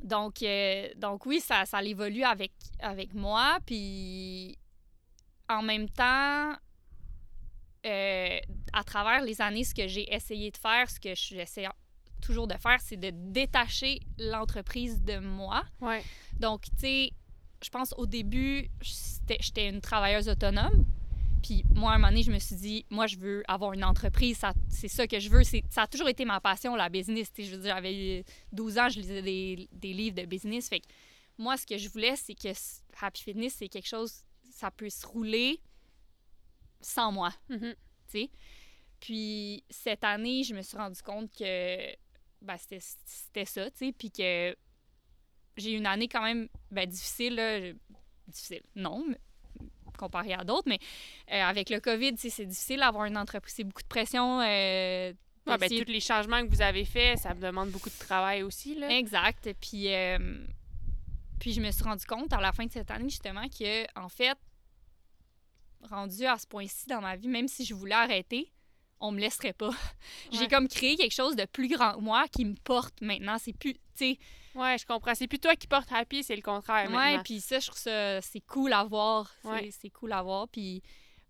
[0.03, 2.51] donc, euh, donc oui, ça, ça évolue avec,
[2.81, 3.59] avec moi.
[3.65, 4.57] Puis
[5.47, 6.57] en même temps,
[7.85, 8.39] euh,
[8.73, 11.69] à travers les années, ce que j'ai essayé de faire, ce que j'essaie
[12.21, 15.63] toujours de faire, c'est de détacher l'entreprise de moi.
[15.79, 16.03] Ouais.
[16.37, 17.11] Donc, tu sais,
[17.61, 20.85] je pense au début, j'étais une travailleuse autonome.
[21.43, 23.83] Puis moi, à un moment donné, je me suis dit, moi, je veux avoir une
[23.85, 24.37] entreprise.
[24.37, 25.43] ça- C'est ça que je veux.
[25.43, 27.31] Ça a toujours été ma passion, la business.
[27.31, 30.67] Tu sais, je veux dire, j'avais 12 ans, je lisais des, des livres de business.
[30.67, 30.87] Fait que
[31.37, 32.49] moi, ce que je voulais, c'est que
[32.99, 35.61] Happy Fitness, c'est quelque chose, ça peut se rouler
[36.81, 37.33] sans moi.
[37.49, 37.57] Tu
[38.07, 38.29] sais?
[38.99, 41.95] Puis cette année, je me suis rendu compte que
[42.41, 44.55] ben, c'était c'était ça, tu sais, puis que
[45.59, 47.59] j'ai eu une année quand même ben, difficile, là.
[48.27, 49.17] difficile, non, mais-
[49.97, 50.79] comparé à d'autres, mais
[51.31, 54.39] euh, avec le COVID, c'est difficile d'avoir une entreprise, c'est beaucoup de pression.
[54.41, 55.11] euh,
[55.45, 58.75] ben, tous les changements que vous avez faits, ça me demande beaucoup de travail aussi.
[58.75, 58.89] Là.
[58.97, 59.49] Exact.
[59.59, 60.45] Puis, euh,
[61.39, 64.07] puis je me suis rendu compte à la fin de cette année, justement, que, en
[64.09, 64.37] fait,
[65.89, 68.51] rendu à ce point-ci dans ma vie, même si je voulais arrêter,
[68.99, 69.71] on me laisserait pas.
[70.31, 70.47] J'ai Ouais.
[70.47, 73.37] comme créé quelque chose de plus grand que moi qui me porte maintenant.
[73.37, 74.17] C'est plus, tu sais,
[74.59, 75.15] Ouais, je comprends.
[75.15, 78.21] C'est plus toi qui portes Happy, c'est le contraire ouais, puis ça, je trouve ça,
[78.21, 79.31] c'est cool à voir.
[79.41, 79.69] C'est Ouais.
[79.71, 80.47] c'est cool à voir.
[80.49, 80.81] Puis,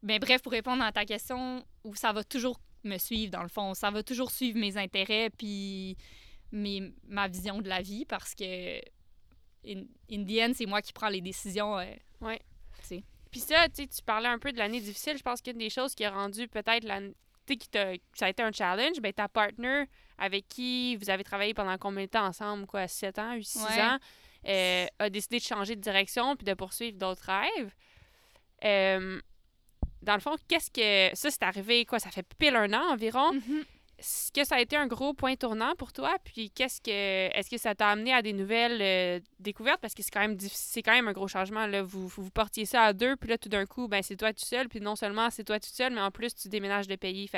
[0.03, 3.49] ben bref, pour répondre à ta question, où ça va toujours me suivre, dans le
[3.49, 3.73] fond.
[3.73, 5.97] Ça va toujours suivre mes intérêts, puis
[6.51, 8.79] mes, ma vision de la vie, parce que,
[9.67, 11.77] in, in the end, c'est moi qui prends les décisions.
[11.77, 11.85] euh,
[13.31, 15.17] Puis ça, tu parlais un peu de l'année difficile.
[15.17, 17.13] Je pense qu'une des choses qui a rendu peut-être l'année.
[17.57, 19.85] Qui t'a- ça a été un challenge, ben ta partner
[20.17, 23.63] avec qui vous avez travaillé pendant combien de temps ensemble, quoi, 7 ans, 8, 6
[23.63, 23.81] Ouais.
[23.81, 23.97] ans,
[24.47, 27.73] euh, a décidé de changer de direction puis de poursuivre d'autres rêves.
[28.63, 29.21] Euh,
[30.01, 31.15] dans le fond, qu'est-ce que.
[31.15, 33.31] Ça, c'est arrivé, quoi, ça fait pile un an environ.
[33.99, 36.15] Est-ce que ça a été un gros point tournant pour toi?
[36.23, 39.81] Puis qu'est-ce que est-ce que ça t'a amené à des nouvelles euh, découvertes?
[39.81, 41.67] Parce que c'est quand même c'est quand un gros changement.
[41.67, 41.83] Là.
[41.83, 44.45] Vous, vous, portiez ça à deux, puis là, tout d'un coup, ben c'est toi tout
[44.45, 44.69] seul.
[44.69, 47.29] Puis non seulement c'est toi tout seul, mais en plus, tu déménages de pays.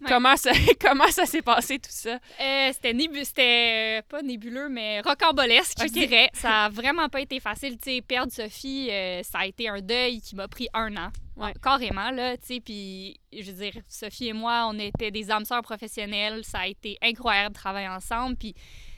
[0.00, 0.08] Ouais.
[0.08, 2.18] comment ça, comment ça s'est passé tout ça?
[2.40, 5.86] Euh, c'était nébu- c'était euh, pas nébuleux, mais rocambolesque, Ok.
[5.88, 6.30] je dirais.
[6.34, 7.78] Ça a vraiment pas été facile.
[7.78, 11.10] Tu sais, perdre Sophie, euh, ça a été un deuil qui m'a pris un an.
[11.36, 11.52] Ouais.
[11.62, 12.36] Carrément, là.
[12.64, 16.44] Puis, je veux dire, Sophie et moi, on était des âmes sœurs professionnelles.
[16.44, 18.36] Ça a été incroyable de travailler ensemble.
[18.36, 18.54] Puis,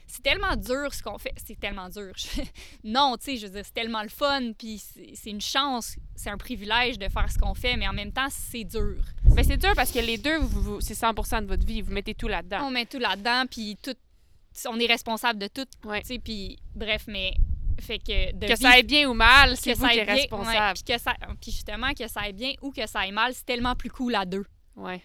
[0.07, 1.33] c'est tellement dur ce qu'on fait.
[1.45, 2.13] C'est tellement dur.
[2.83, 4.53] non, tu sais, je veux dire, c'est tellement le fun.
[4.57, 4.81] Puis,
[5.13, 8.27] c'est une chance, c'est un privilège de faire ce qu'on fait, mais en même temps,
[8.29, 9.03] c'est dur.
[9.23, 10.39] Ben c'est dur parce que les deux,
[10.79, 11.81] c'est 100% de votre vie.
[11.81, 12.65] Vous mettez tout là-dedans.
[12.65, 13.95] On met tout là-dedans, puis tout,
[14.69, 15.67] on est responsable de tout.
[15.83, 16.01] Ouais.
[16.01, 17.33] Tu sais, puis bref, mais
[17.79, 20.03] fait que de Que vivre- ça aille bien ou mal, c'est que vous ça qui
[20.03, 20.79] bien, responsable.
[21.39, 24.15] puis justement que ça aille bien ou que ça aille mal, c'est tellement plus cool
[24.15, 24.45] à deux.
[24.75, 25.01] Ouais.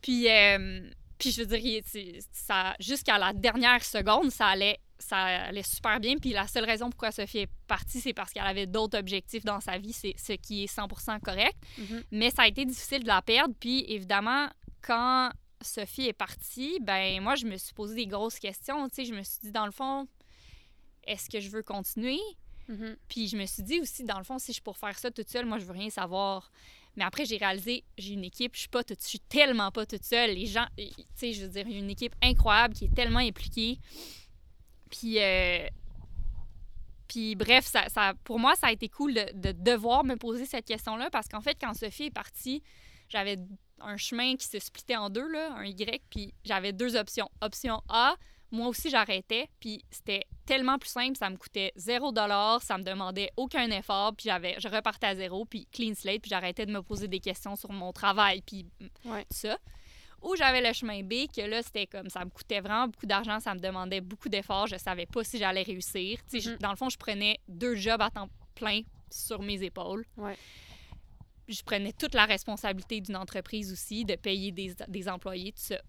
[0.00, 0.88] Puis, euh,
[1.22, 1.84] puis je veux dire,
[2.32, 6.16] ça, jusqu'à la dernière seconde, ça allait, ça allait super bien.
[6.16, 9.60] Puis la seule raison pourquoi Sophie est partie, c'est parce qu'elle avait d'autres objectifs dans
[9.60, 11.56] sa vie, c'est ce qui est 100% correct.
[11.78, 12.02] Mhm.
[12.10, 13.54] Mais ça a été difficile de la perdre.
[13.60, 14.48] Puis évidemment,
[14.80, 18.88] quand Sophie est partie, ben moi, je me suis posé des grosses questions.
[18.88, 20.08] Tu sais, je me suis dit, dans le fond,
[21.04, 22.18] est-ce que je veux continuer?
[22.66, 22.96] Mhm.
[23.06, 25.28] Puis je me suis dit aussi, dans le fond, si je pour faire ça toute
[25.28, 26.50] seule, moi, je veux rien savoir.
[26.96, 30.04] Mais après, j'ai réalisé, j'ai une équipe, je suis pas je suis tellement pas toute
[30.04, 30.32] seule.
[30.34, 30.84] Les gens, tu
[31.14, 33.78] sais, je veux dire, une équipe incroyable qui est tellement impliquée.
[34.90, 35.66] Puis, euh,
[37.08, 40.46] puis bref, ça, ça- pour moi, ça a été cool de, de devoir me poser
[40.46, 42.62] cette question-là parce qu'en fait, quand Sophie est partie,
[43.08, 43.36] j'avais
[43.80, 47.28] un chemin qui se splittait en deux, là, un Y, puis j'avais deux options.
[47.40, 48.16] Option A,
[48.52, 52.82] moi aussi, j'arrêtais, puis c'était tellement plus simple, ça me coûtait zéro dollar, ça me
[52.84, 56.72] demandait aucun effort, puis j'avais, je repartais à zéro, puis clean slate, puis j'arrêtais de
[56.72, 58.66] me poser des questions sur mon travail, puis
[59.04, 59.22] Ouais.
[59.22, 59.58] tout ça.
[60.22, 63.40] Ou j'avais le chemin B, que là, c'était comme ça me coûtait vraiment beaucoup d'argent,
[63.40, 66.20] ça me demandait beaucoup d'efforts, je savais pas si j'allais réussir.
[66.32, 66.58] Mhm.
[66.60, 70.04] dans le fond, je prenais deux jobs à temps plein sur mes épaules.
[70.16, 70.36] Ouais.
[71.48, 75.80] Je prenais toute la responsabilité d'une entreprise aussi, de payer des, des employés, tout ça.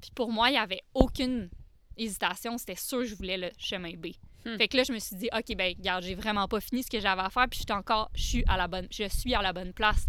[0.00, 1.50] Puis pour moi, il n'y avait aucune
[1.96, 2.58] hésitation.
[2.58, 4.08] C'était sûr que je voulais le chemin B.
[4.44, 4.56] Hmm.
[4.56, 6.90] Fait que là, je me suis dit, OK, ben regarde, j'ai vraiment pas fini ce
[6.90, 9.34] que j'avais à faire, puis je suis encore, je suis à la bonne, je suis
[9.34, 10.06] à la bonne place.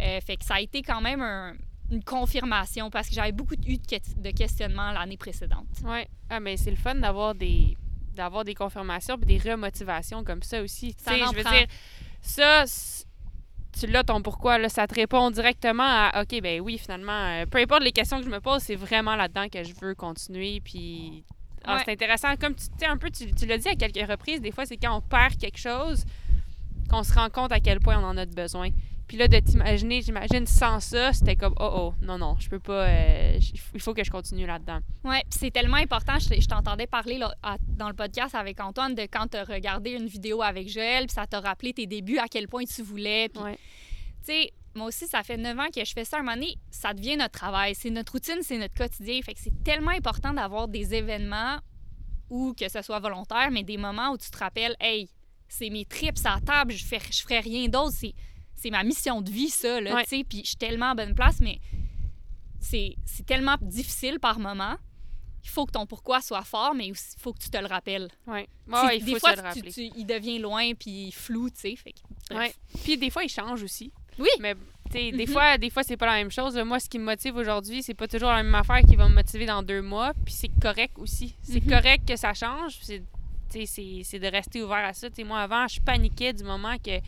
[0.00, 1.54] Euh, fait que ça a été quand même un-
[1.90, 5.66] une confirmation parce que j'avais beaucoup eu de, de questionnements l'année précédente.
[5.84, 6.06] Ouais.
[6.28, 7.76] Ah, mais c'est le fun d'avoir des
[8.14, 10.94] d'avoir des confirmations puis des remotivations comme ça aussi.
[10.94, 11.50] Tu Ça je veux prend.
[11.52, 11.66] dire,
[12.22, 12.64] ça,
[13.78, 17.46] tu l'as ton pourquoi, là, ça te répond directement à OK, ben oui, finalement, euh,
[17.46, 20.60] peu importe les questions que je me pose, c'est vraiment là-dedans que je veux continuer.
[20.64, 21.24] Puis
[21.64, 21.82] ah, Ouais.
[21.84, 22.36] c'est intéressant.
[22.36, 24.76] Comme tu sais, un peu, tu, tu l'as dit à quelques reprises, des fois, c'est
[24.76, 26.04] quand on perd quelque chose
[26.88, 28.68] qu'on se rend compte à quel point on en a de besoin.
[29.08, 32.58] Puis là, de t'imaginer, j'imagine, sans ça, c'était comme, oh oh, non, non, je peux
[32.58, 33.38] pas, euh,
[33.74, 34.80] il faut que je continue là-dedans.
[35.04, 36.18] Oui, c'est tellement important.
[36.18, 39.44] Je, je t'entendais parler là, à- dans le podcast avec Antoine de quand tu as
[39.44, 42.82] regardé une vidéo avec Joël, puis ça t'a rappelé tes débuts, à quel point tu
[42.82, 43.28] voulais.
[43.28, 43.54] Puis, Ouais.
[43.54, 46.16] tu sais, moi aussi, ça fait 9 ans que je fais ça.
[46.16, 47.74] À un moment donné, ça devient notre travail.
[47.76, 49.20] C'est notre routine, c'est notre quotidien.
[49.22, 51.58] Fait que c'est tellement important d'avoir des événements
[52.28, 55.08] ou que ce soit volontaire, mais des moments où tu te rappelles, hey,
[55.48, 57.92] c'est mes trips à la table, je fais, je ferais rien d'autre.
[57.96, 58.12] C'est,
[58.56, 60.02] c'est ma mission de vie, ça, là, Ouais.
[60.04, 60.24] tu sais.
[60.24, 61.60] Puis je suis tellement à bonne place, mais
[62.60, 62.96] c'est,
[63.26, 64.76] tellement difficile par moment.
[65.44, 68.08] Il faut que ton pourquoi soit fort, mais il faut que tu te le rappelles.
[68.26, 68.48] Ouais.
[68.66, 69.72] Tu Ouais, il des faut fois, se le rappeler.
[69.72, 71.76] tu- il devient loin puis flou, tu sais.
[71.76, 71.94] Fait.
[72.34, 72.52] Ouais.
[72.82, 73.92] Puis des fois, il change aussi.
[74.18, 74.28] Oui.
[74.40, 74.54] Mais
[74.90, 75.32] tu sais, des Mhm.
[75.32, 76.56] fois, des fois c'est pas la même chose.
[76.58, 79.14] Moi, ce qui me motive aujourd'hui, c'est pas toujours la même affaire qui va me
[79.14, 80.14] motiver dans deux mois.
[80.24, 81.36] Puis c'est correct aussi.
[81.42, 81.70] C'est Mhm.
[81.70, 82.78] correct que ça change.
[82.82, 83.02] C'est,
[84.18, 85.06] de rester ouvert à ça.
[85.24, 86.98] Moi, avant, je paniquais du moment que,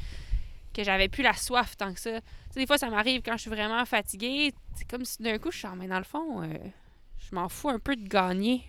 [0.79, 2.21] que j'avais plus la soif tant que ça.
[2.55, 4.53] Des fois, ça m'arrive quand je suis vraiment fatiguée.
[4.77, 6.55] C'est comme si d'un coup, je suis en mais dans le fond, euh,
[7.19, 8.63] je m'en fous un peu de gagner.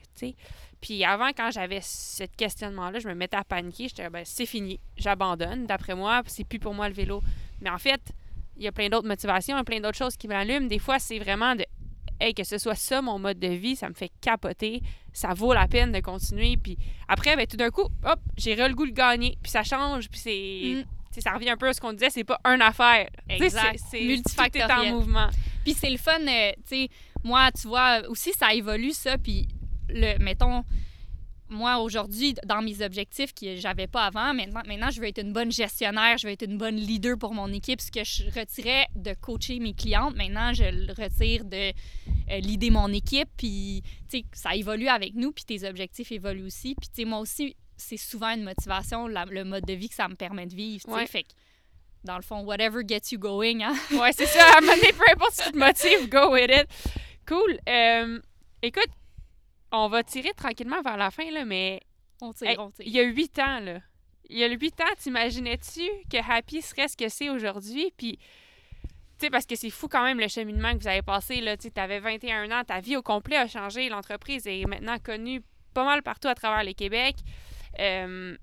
[0.82, 3.90] Puis avant, quand j'avais ce questionnement-là, je me mettais à paniquer.
[3.90, 5.68] J'étais ben, c'est fini, j'abandonne.
[5.68, 7.22] D'après moi, c'est plus pour moi le vélo.
[7.62, 8.02] Mais en fait,
[8.58, 10.68] il y a plein d'autres motivations, plein d'autres choses qui m'allument.
[10.68, 11.64] Des fois, c'est vraiment de
[12.20, 14.82] hey, que ce soit ça mon mode de vie, ça me fait capoter,
[15.14, 16.58] ça vaut la peine de continuer.
[16.58, 16.76] Puis
[17.08, 20.20] après, ben, tout d'un coup, hop, j'ai le goût de gagner, puis ça change, puis
[20.20, 20.84] c'est.
[20.84, 20.99] Mm.
[21.22, 23.10] Ça revient un peu à ce qu'on disait, c'est pas une affaire.
[23.28, 23.80] Exact.
[23.90, 24.94] C'est multifactoriel.
[24.94, 25.30] en mouvement.
[25.64, 26.90] Puis c'est le fun, euh, tu sais,
[27.24, 29.48] moi, tu vois, aussi, ça évolue, ça, puis
[29.90, 30.64] le, mettons,
[31.50, 35.34] moi, aujourd'hui, dans mes objectifs que j'avais pas avant, maintenant, maintenant, je veux être une
[35.34, 37.82] bonne gestionnaire, je veux être une bonne leader pour mon équipe.
[37.82, 41.72] Ce que je retirais de coacher mes clientes, maintenant, je le retire de
[42.30, 43.30] euh, leader mon équipe.
[43.36, 46.76] Puis, tu sais, ça évolue avec nous, puis tes objectifs évoluent aussi.
[46.76, 50.08] Puis, tu sais, moi aussi, c'est souvent une motivation, le mode de vie que ça
[50.08, 51.08] me permet de vivre, tu sais.
[51.08, 51.30] Fait que,
[52.04, 53.74] dans le fond, whatever gets you going, hein?
[54.00, 54.44] ouais, c'est ça.
[54.54, 56.68] À un peu importe ce qui te motive, go with it.
[57.28, 57.60] Cool.
[57.68, 58.20] Euh,
[58.62, 58.90] écoute,
[59.72, 61.82] on va tirer tranquillement vers la fin, là, mais.
[62.22, 62.86] On tire, on tire.
[62.86, 63.80] Il y a huit ans, là.
[64.30, 67.92] Il y a huit ans, t'imaginais-tu que Happy serait ce que c'est aujourd'hui?
[67.98, 71.42] Puis, tu sais, parce que c'est fou quand même le cheminement que vous avez passé,
[71.42, 71.58] là.
[71.58, 73.90] Tu avais 21 ans, ta vie au complet a changé.
[73.90, 75.42] L'entreprise est maintenant connue
[75.74, 77.16] pas mal partout à travers le Québec.
[77.80, 78.38] Euh,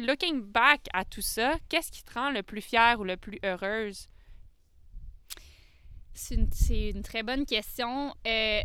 [0.00, 3.38] looking back à tout ça, qu'est-ce qui te rend le plus fière ou le plus
[3.44, 4.08] heureuse?
[6.14, 6.34] C'est
[6.90, 8.14] une, très bonne question.
[8.26, 8.60] Euh,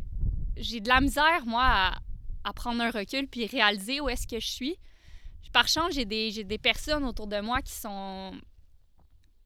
[0.58, 1.94] j'ai de la misère, moi,
[2.44, 4.78] à, prendre un recul puis réaliser où est-ce que je suis.
[5.54, 8.34] Par chance, j'ai des, personnes autour de moi qui sont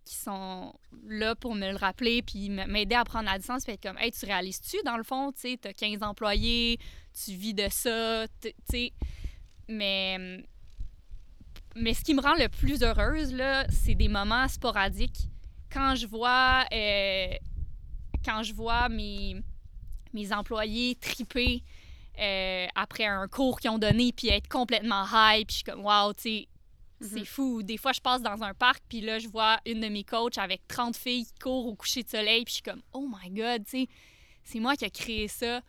[0.04, 0.74] qui sont
[1.08, 4.12] là pour me le rappeler puis m'aider à prendre la distance puis être comme hey
[4.12, 6.80] tu réalises-tu dans le fond tu sais t'as 15 employés
[7.14, 8.94] tu vis de ça tu sais
[9.72, 10.46] mais
[11.76, 15.30] mais ce qui me rend le plus heureuse là c'est des moments sporadiques
[15.72, 17.34] quand je vois euh,
[18.26, 19.42] quand je vois mes
[20.14, 21.64] mes employés triper
[22.20, 25.86] euh, après un cours qu'ils ont donné, puis être complètement high, puis je suis comme,
[25.86, 26.48] wow, tu sais,
[27.00, 27.26] c'est mhm.
[27.26, 27.64] fou.
[27.64, 30.38] Des fois, je passe dans un parc, puis là, je vois une de mes coachs
[30.38, 33.30] avec 30 filles qui courent au coucher de soleil, puis je suis comme, oh my
[33.30, 33.88] God, tu sais,
[34.44, 35.62] c'est moi qui ai créé ça.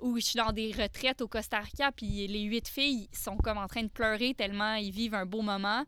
[0.00, 3.58] Ou je suis dans des retraites au Costa Rica, puis les huit filles sont comme
[3.58, 5.84] en train de pleurer tellement ils vivent un beau moment.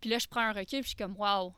[0.00, 1.54] Puis là, je prends un recul, puis je suis comme, wow,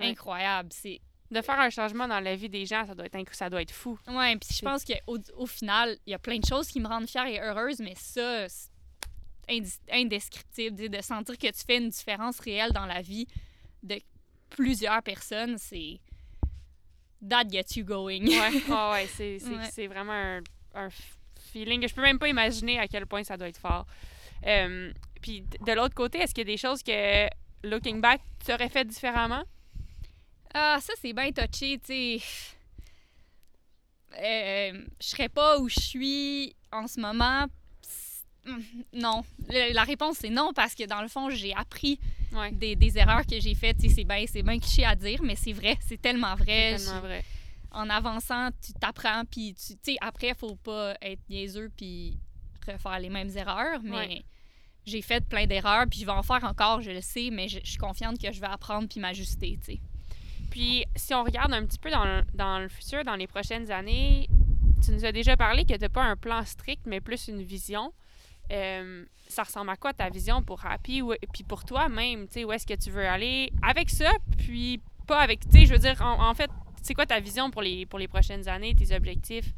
[0.00, 0.70] incroyable.
[0.72, 1.00] C'est
[1.30, 3.72] de faire un changement dans la vie des gens, ça doit être, ça doit être
[3.72, 3.98] fou.
[4.06, 6.86] Oui, puis je pense qu'au au final, il y a plein de choses qui me
[6.86, 8.70] rendent fière et heureuse, mais ça, c'est
[9.90, 10.90] indescriptible.
[10.90, 13.26] De sentir que tu fais une différence réelle dans la vie
[13.82, 13.98] de
[14.50, 16.00] plusieurs personnes, c'est.
[17.28, 18.26] That gets you going.
[18.26, 19.06] ouais, ouais
[19.70, 20.40] c'est vraiment un,
[20.74, 20.88] un,
[21.52, 23.86] feeling que je peux même pas imaginer à quel point ça doit être fort.
[24.46, 27.28] Euh, puis de l'autre côté, est-ce qu'il y a des choses que,
[27.62, 29.44] looking back, tu aurais fait différemment?
[30.54, 32.20] Ah, ça, c'est bien touché, tu sais.
[34.18, 37.46] Euh, je serais pas où je suis en ce moment.
[38.92, 39.24] Non.
[39.48, 41.98] La réponse, c'est non, parce que dans le fond, j'ai appris
[42.52, 43.76] des, des, erreurs que j'ai faites.
[43.80, 45.76] C'est bien, bien cliché à dire, mais c'est vrai.
[45.80, 46.76] C'est tellement vrai.
[46.78, 47.24] C'est tellement vrai.
[47.70, 52.18] En avançant, tu t'apprends, puis tu sais, après, faut pas être niaiseux puis
[52.66, 54.22] refaire les mêmes erreurs, mais
[54.84, 57.60] j'ai fait plein d'erreurs, puis je vais en faire encore, je le sais, mais je,
[57.64, 59.80] je suis confiante que je vais apprendre puis m'ajuster, tu sais.
[60.52, 63.70] Puis, si on regarde un petit peu dans le, dans le futur, dans les prochaines
[63.70, 64.28] années,
[64.84, 67.42] tu nous as déjà parlé que tu n'as pas un plan strict, mais plus une
[67.42, 67.90] vision.
[68.52, 70.98] Euh, ça ressemble à quoi ta vision pour Happy?
[70.98, 74.10] Et puis pour toi même, tu sais, où est-ce que tu veux aller avec ça,
[74.36, 76.50] puis pas avec, tu sais, je veux dire, en, fait,
[76.82, 79.52] c'est quoi ta vision pour les, pour les prochaines années, tes objectifs?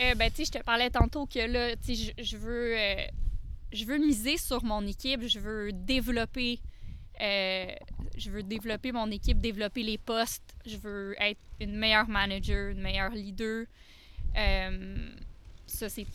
[0.00, 3.06] Euh, ben, tu sais, je te parlais tantôt que là, tu sais, je, veux, euh,
[3.72, 6.60] je veux miser sur mon équipe, je veux développer
[7.20, 7.66] euh,
[8.16, 10.54] je veux développer mon équipe, développer les postes.
[10.66, 13.66] Je veux être une meilleure manager, une meilleure leader.
[15.76, 16.06] Ça, c'est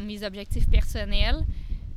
[0.00, 1.44] mes objectifs personnels.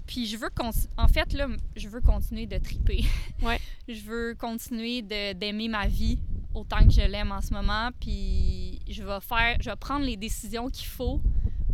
[0.06, 0.50] Puis je veux
[0.98, 3.04] en fait là, je veux continuer de triper.
[3.42, 3.60] Ouais.
[3.88, 6.20] je veux continuer d'aimer ma vie
[6.54, 7.90] autant que je l'aime en ce moment.
[8.00, 11.20] Puis je vais faire, je vais prendre les décisions qu'il faut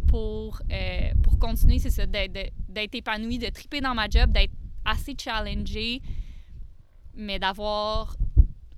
[0.07, 4.53] pour euh, pour continuer, c'est ça, d'être épanouie, de triper dans ma job, d'être
[4.85, 6.01] assez challengée,
[7.15, 8.15] mais d'avoir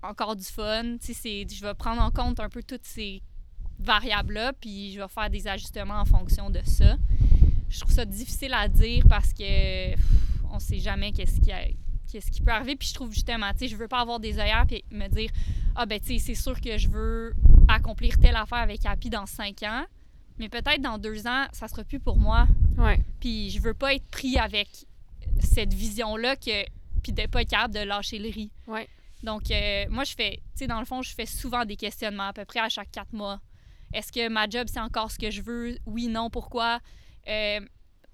[0.01, 0.95] encore du fun.
[1.01, 3.21] Je vais prendre en compte un peu toutes ces
[3.79, 6.97] variables-là, puis je vais faire des ajustements en fonction de ça.
[7.69, 9.93] Je trouve ça difficile à dire parce que
[10.51, 11.51] on sait jamais qu'est-ce qui,
[12.11, 12.75] qu'est-ce qui peut arriver.
[12.75, 15.29] Puis je trouve justement, tu sais, je veux pas avoir des œillères puis me dire
[15.75, 17.33] Ah, ben, tu sais, c'est sûr que je veux
[17.67, 19.85] accomplir telle affaire avec Happy dans cinq ans,
[20.37, 22.47] mais peut-être dans deux ans, ça sera plus pour moi.
[22.77, 22.99] Ouais.
[23.19, 24.67] Puis je veux pas être pris avec
[25.39, 26.65] cette vision-là que
[27.01, 28.51] puis d'être pas capable de lâcher le riz.
[28.67, 28.87] Ouais.
[29.23, 32.27] Donc, euh, moi, je fais, tu sais, dans le fond, je fais souvent des questionnements,
[32.27, 33.39] à peu près à chaque quatre mois.
[33.93, 35.77] Est-ce que ma job, c'est encore ce que je veux?
[35.85, 36.79] Oui, non, pourquoi?
[37.27, 37.59] Euh,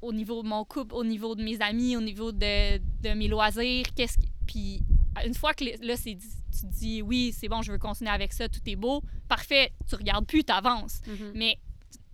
[0.01, 3.27] au niveau de mon couple, au niveau de mes amis, au niveau de, de mes
[3.27, 4.81] loisirs, qu'est-ce Puis
[5.25, 8.11] une fois que là, c'est dit- tu te dis oui, c'est bon, je veux continuer
[8.11, 11.01] avec ça, tout est beau, parfait, tu regardes plus, tu avances.
[11.07, 11.31] Mhm.
[11.35, 11.57] Mais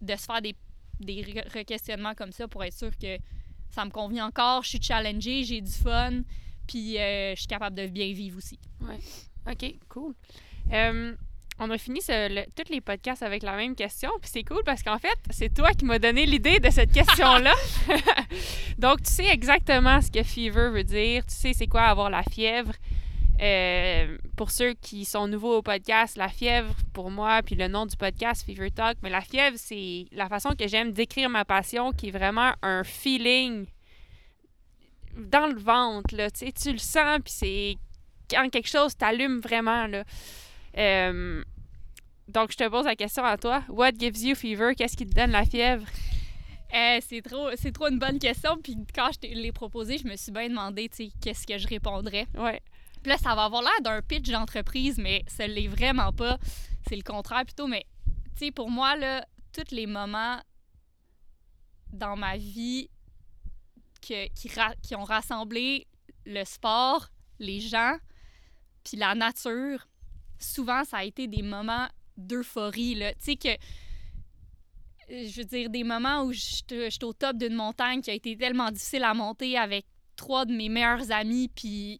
[0.01, 0.55] de se faire des,
[0.99, 3.17] des re- re-questionnements comme ça pour être sûr que
[3.69, 6.21] ça me convient encore, je suis challengée, j'ai du fun,
[6.67, 8.59] puis euh, je suis capable de bien vivre aussi.
[9.49, 10.13] OK, cool.
[10.71, 11.15] Euh,
[11.61, 14.97] on a fini tous les podcasts avec la même question, puis c'est cool parce qu'en
[14.97, 17.53] fait, c'est toi qui m'as donné l'idée de cette question-là.
[18.79, 22.23] Donc, tu sais exactement ce que fever veut dire, tu sais c'est quoi avoir la
[22.23, 22.73] fièvre.
[23.39, 27.85] Euh, pour ceux qui sont nouveaux au podcast, la fièvre, pour moi, puis le nom
[27.85, 31.91] du podcast, Fever Talk, mais la fièvre, c'est la façon que j'aime décrire ma passion,
[31.91, 33.67] qui est vraiment un feeling
[35.15, 37.77] dans le ventre, là, tu le sens, puis c'est
[38.31, 40.03] quand quelque chose t'allume vraiment, là.
[40.77, 41.43] Euh,
[42.31, 43.63] donc, je te pose la question à toi.
[43.69, 44.73] What gives you fever?
[44.75, 45.85] Qu'est-ce qui te donne la fièvre?
[46.73, 48.57] Euh, c'est trop, c'est trop une bonne question.
[48.61, 51.67] Puis quand je l'ai proposé, je me suis bien demandé, tu sais, qu'est-ce que je
[51.67, 52.27] répondrais.
[52.35, 52.61] Ouais.
[53.03, 56.37] Puis là, ça va avoir l'air d'un pitch d'entreprise, mais ça l'est vraiment pas.
[56.87, 57.67] C'est le contraire plutôt.
[57.67, 57.85] Mais,
[58.37, 60.39] tu sais, pour moi, là, tous les moments
[61.91, 62.89] dans ma vie
[64.01, 64.49] que- qui,
[64.81, 65.87] qui ont rassemblé
[66.25, 67.09] le sport,
[67.39, 67.97] les gens,
[68.83, 69.87] puis la nature,
[70.39, 73.13] souvent, ça a été des moments d'euphorie, là.
[73.13, 73.49] Tu sais que
[75.09, 78.37] je veux dire, des moments où j'étais j'étais au top d'une montagne qui a été
[78.37, 79.85] tellement difficile à monter avec
[80.15, 81.99] trois de mes meilleurs amis, puis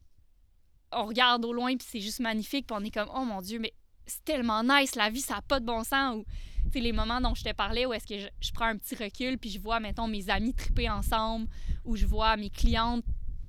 [0.92, 3.60] on regarde au loin, puis c'est juste magnifique, puis on est comme, oh mon Dieu,
[3.60, 3.74] mais
[4.06, 6.18] c'est tellement nice, la vie, ça n'a pas de bon sens.
[6.18, 6.26] Ou,
[6.66, 8.78] tu sais, les moments dont je te parlais, où est-ce que je, je prends un
[8.78, 11.48] petit recul, puis je vois, mettons, mes amis triper ensemble,
[11.86, 13.04] ou je vois mes clientes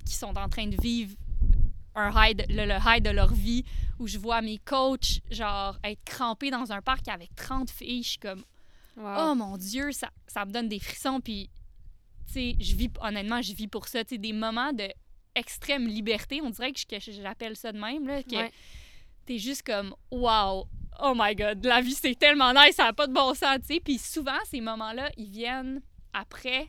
[0.05, 1.15] qui sont en train de vivre
[1.95, 3.65] un high de- le, le high de leur vie,
[3.99, 8.09] où je vois mes coachs, genre, être crampés dans un parc avec 30 filles, je
[8.11, 8.43] suis comme,
[8.97, 11.21] Oh mon Dieu, ça, ça me donne des frissons.
[11.21, 11.49] Puis,
[12.27, 14.05] tu sais, je vis, honnêtement, je vis pour ça.
[14.05, 14.89] Tu sais, des moments de
[15.35, 18.53] extrême liberté, on dirait que j'appelle ça de même, là, que Ouais.
[19.25, 20.67] t'es juste comme, wow,
[21.01, 23.75] oh my god, la vie c'est tellement nice, ça n'a pas de bon sens, tu
[23.75, 23.81] sais.
[23.81, 25.81] Puis souvent, ces moments-là, ils viennent
[26.13, 26.69] après,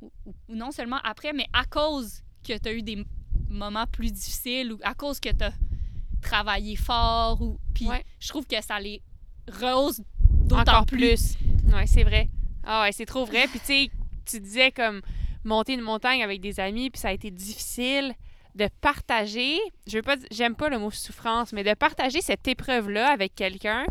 [0.00, 3.04] ou, ou- non seulement après, mais à cause que tu as eu des
[3.48, 5.52] moments plus difficiles ou à cause que tu as
[6.22, 7.40] travaillé fort.
[7.42, 8.04] ou Puis Ouais.
[8.20, 9.02] je trouve que ça les
[9.48, 11.36] rehausse d'autant plus.
[11.36, 11.36] plus.
[11.74, 12.28] Ouais, c'est vrai.
[12.64, 13.46] Ah ouais, c'est trop vrai.
[13.48, 13.90] Puis tu sais,
[14.24, 15.00] tu disais comme
[15.44, 18.14] monter une montagne avec des amis, puis ça a été difficile
[18.56, 19.58] de partager.
[19.86, 23.84] Je veux pas, j'aime pas le mot souffrance, mais de partager cette épreuve-là avec quelqu'un,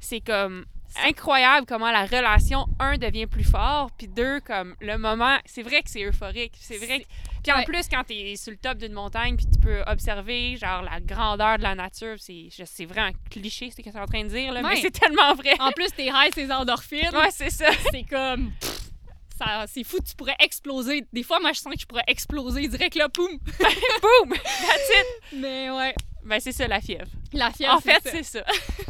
[0.00, 0.64] c'est comme
[1.06, 5.38] incroyable comment la relation un devient plus fort, puis deux comme le moment.
[5.46, 6.54] C'est vrai que c'est euphorique.
[6.60, 7.00] C'est vrai.
[7.00, 7.06] que-
[7.42, 7.64] Puis en Ouais.
[7.64, 11.56] plus quand t'es sur le top d'une montagne, puis tu peux observer genre la grandeur
[11.58, 14.52] de la nature, c'est, vraiment un cliché ce que tu es en train de dire
[14.52, 14.76] là, mais Ouais.
[14.82, 15.54] c'est tellement vrai.
[15.60, 17.08] En plus, t'es high, ces endorphines.
[17.14, 17.70] Ouais, c'est ça.
[17.92, 18.52] C'est comme.
[19.68, 21.04] C'est fou, tu pourrais exploser.
[21.12, 23.28] Des fois, moi, je sens que je pourrais exploser direct là, poum.
[23.38, 24.30] Boom!
[24.30, 25.06] That's it!
[25.34, 25.94] Mais ouais,
[26.24, 27.06] Ben, c'est ça, la fièvre.
[27.32, 27.74] la fièvre.
[27.74, 28.42] en fait, c'est ça.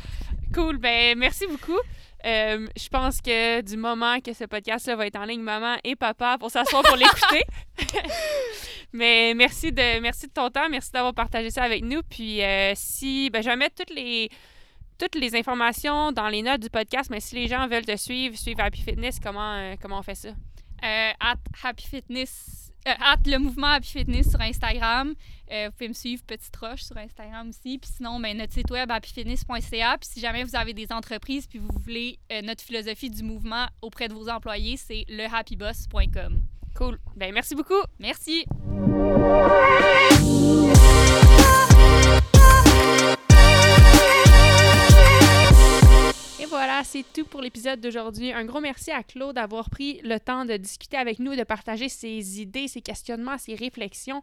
[0.54, 0.78] cool.
[0.78, 1.78] Ben, merci beaucoup.
[2.26, 5.94] Euh, je pense que du moment que ce podcast-là va être en ligne, maman et
[5.94, 7.44] papa pour s'asseoir pour l'écouter.
[8.92, 10.68] Mais merci de, merci de ton temps.
[10.68, 12.00] Merci d'avoir partagé ça avec nous.
[12.02, 13.30] Puis, euh, si.
[13.30, 14.30] Ben, je vais mettre toutes les.
[14.98, 18.36] Toutes les informations dans les notes du podcast, mais si les gens veulent te suivre,
[18.36, 20.30] suivre Happy Fitness, comment, euh, comment on fait ça?
[20.82, 22.67] At Happy Fitness.
[22.86, 25.14] Euh, at le mouvement Happy Fitness sur Instagram.
[25.50, 27.78] Euh, vous pouvez me suivre Petite Roche sur Instagram aussi.
[27.78, 29.96] Puis sinon, ben, notre site web happyfitness.ca.
[29.98, 33.66] Puis si jamais vous avez des entreprises puis vous voulez euh, notre philosophie du mouvement
[33.82, 36.42] auprès de vos employés, c'est lehappyboss.com.
[36.74, 36.98] Cool.
[37.16, 37.82] Ben, merci beaucoup.
[37.98, 38.44] Merci.
[46.90, 48.32] C'est tout pour l'épisode d'aujourd'hui.
[48.32, 51.90] Un gros merci à Claude d'avoir pris le temps de discuter avec nous, de partager
[51.90, 54.22] ses idées, ses questionnements, ses réflexions.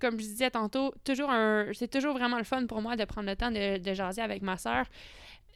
[0.00, 3.50] Comme je disais tantôt, c'est toujours vraiment le fun pour moi de prendre le temps
[3.50, 4.86] de, de jaser avec ma sœur.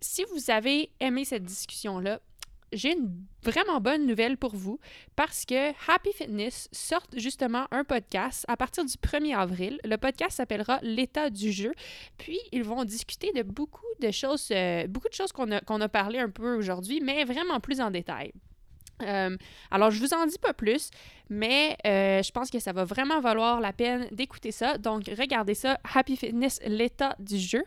[0.03, 2.21] Si vous avez aimé cette discussion-là,
[2.75, 4.79] j'ai une vraiment bonne nouvelle pour vous
[5.17, 9.79] parce que Happy Fitness sort justement un podcast à partir du 1er avril.
[9.85, 11.73] Le podcast s'appellera L'état du jeu.
[12.19, 15.81] Puis, ils vont discuter de beaucoup de choses, euh, beaucoup de choses qu'on a, qu'on
[15.81, 18.33] a parlé un peu aujourd'hui, mais vraiment plus en détail.
[19.03, 19.37] Euh,
[19.71, 20.91] alors, je vous en dis pas plus,
[21.29, 24.79] mais euh, je pense que ça va vraiment valoir la peine d'écouter ça.
[24.79, 27.65] Donc, regardez ça, Happy Fitness, l'état du jeu.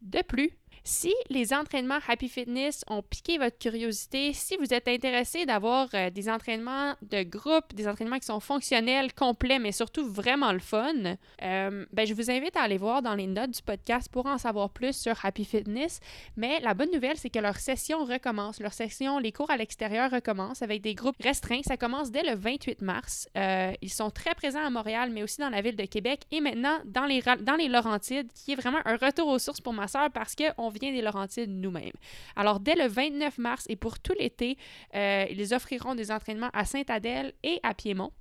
[0.00, 0.52] De plus,
[0.88, 6.08] Si les entraînements Happy Fitness ont piqué votre curiosité, si vous êtes intéressé d'avoir euh,
[6.08, 10.94] des entraînements de groupe, des entraînements qui sont fonctionnels, complets, mais surtout vraiment le fun,
[11.42, 14.38] euh, ben, je vous invite à aller voir dans les notes du podcast pour en
[14.38, 16.00] savoir plus sur Happy Fitness.
[16.38, 18.58] Mais la bonne nouvelle, c'est que leur session recommence.
[18.58, 21.60] Leur session, les cours à l'extérieur recommencent avec des groupes restreints.
[21.64, 23.28] Ça commence dès le 28 mars.
[23.36, 26.40] Euh, ils sont très présents à Montréal, mais aussi dans la ville de Québec et
[26.40, 29.86] maintenant dans les, dans les Laurentides, qui est vraiment un retour aux sources pour ma
[29.86, 31.92] soeur parce qu'on vient des Laurentides nous-mêmes.
[32.36, 34.56] Alors, dès le 29 mars et pour tout l'été,
[34.94, 38.12] euh, ils offriront des entraînements à Sainte-Adèle et à Piémont.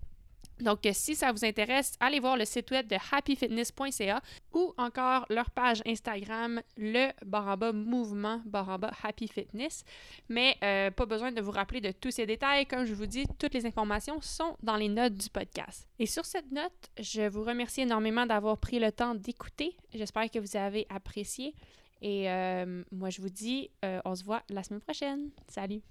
[0.60, 4.22] Donc, si ça vous intéresse, allez voir le site web de happyfitness.ca
[4.54, 9.84] ou encore leur page Instagram, le baramba mouvement baramba happy fitness.
[10.30, 12.66] Mais euh, pas besoin de vous rappeler de tous ces détails.
[12.66, 15.88] Comme je vous dis, toutes les informations sont dans les notes du podcast.
[16.00, 19.76] Et sur cette note, je vous remercie énormément d'avoir pris le temps d'écouter.
[19.94, 21.54] J'espère que vous avez apprécié.
[22.02, 25.30] Et euh, moi, je vous dis, euh, on se voit la semaine prochaine.
[25.48, 25.82] Salut!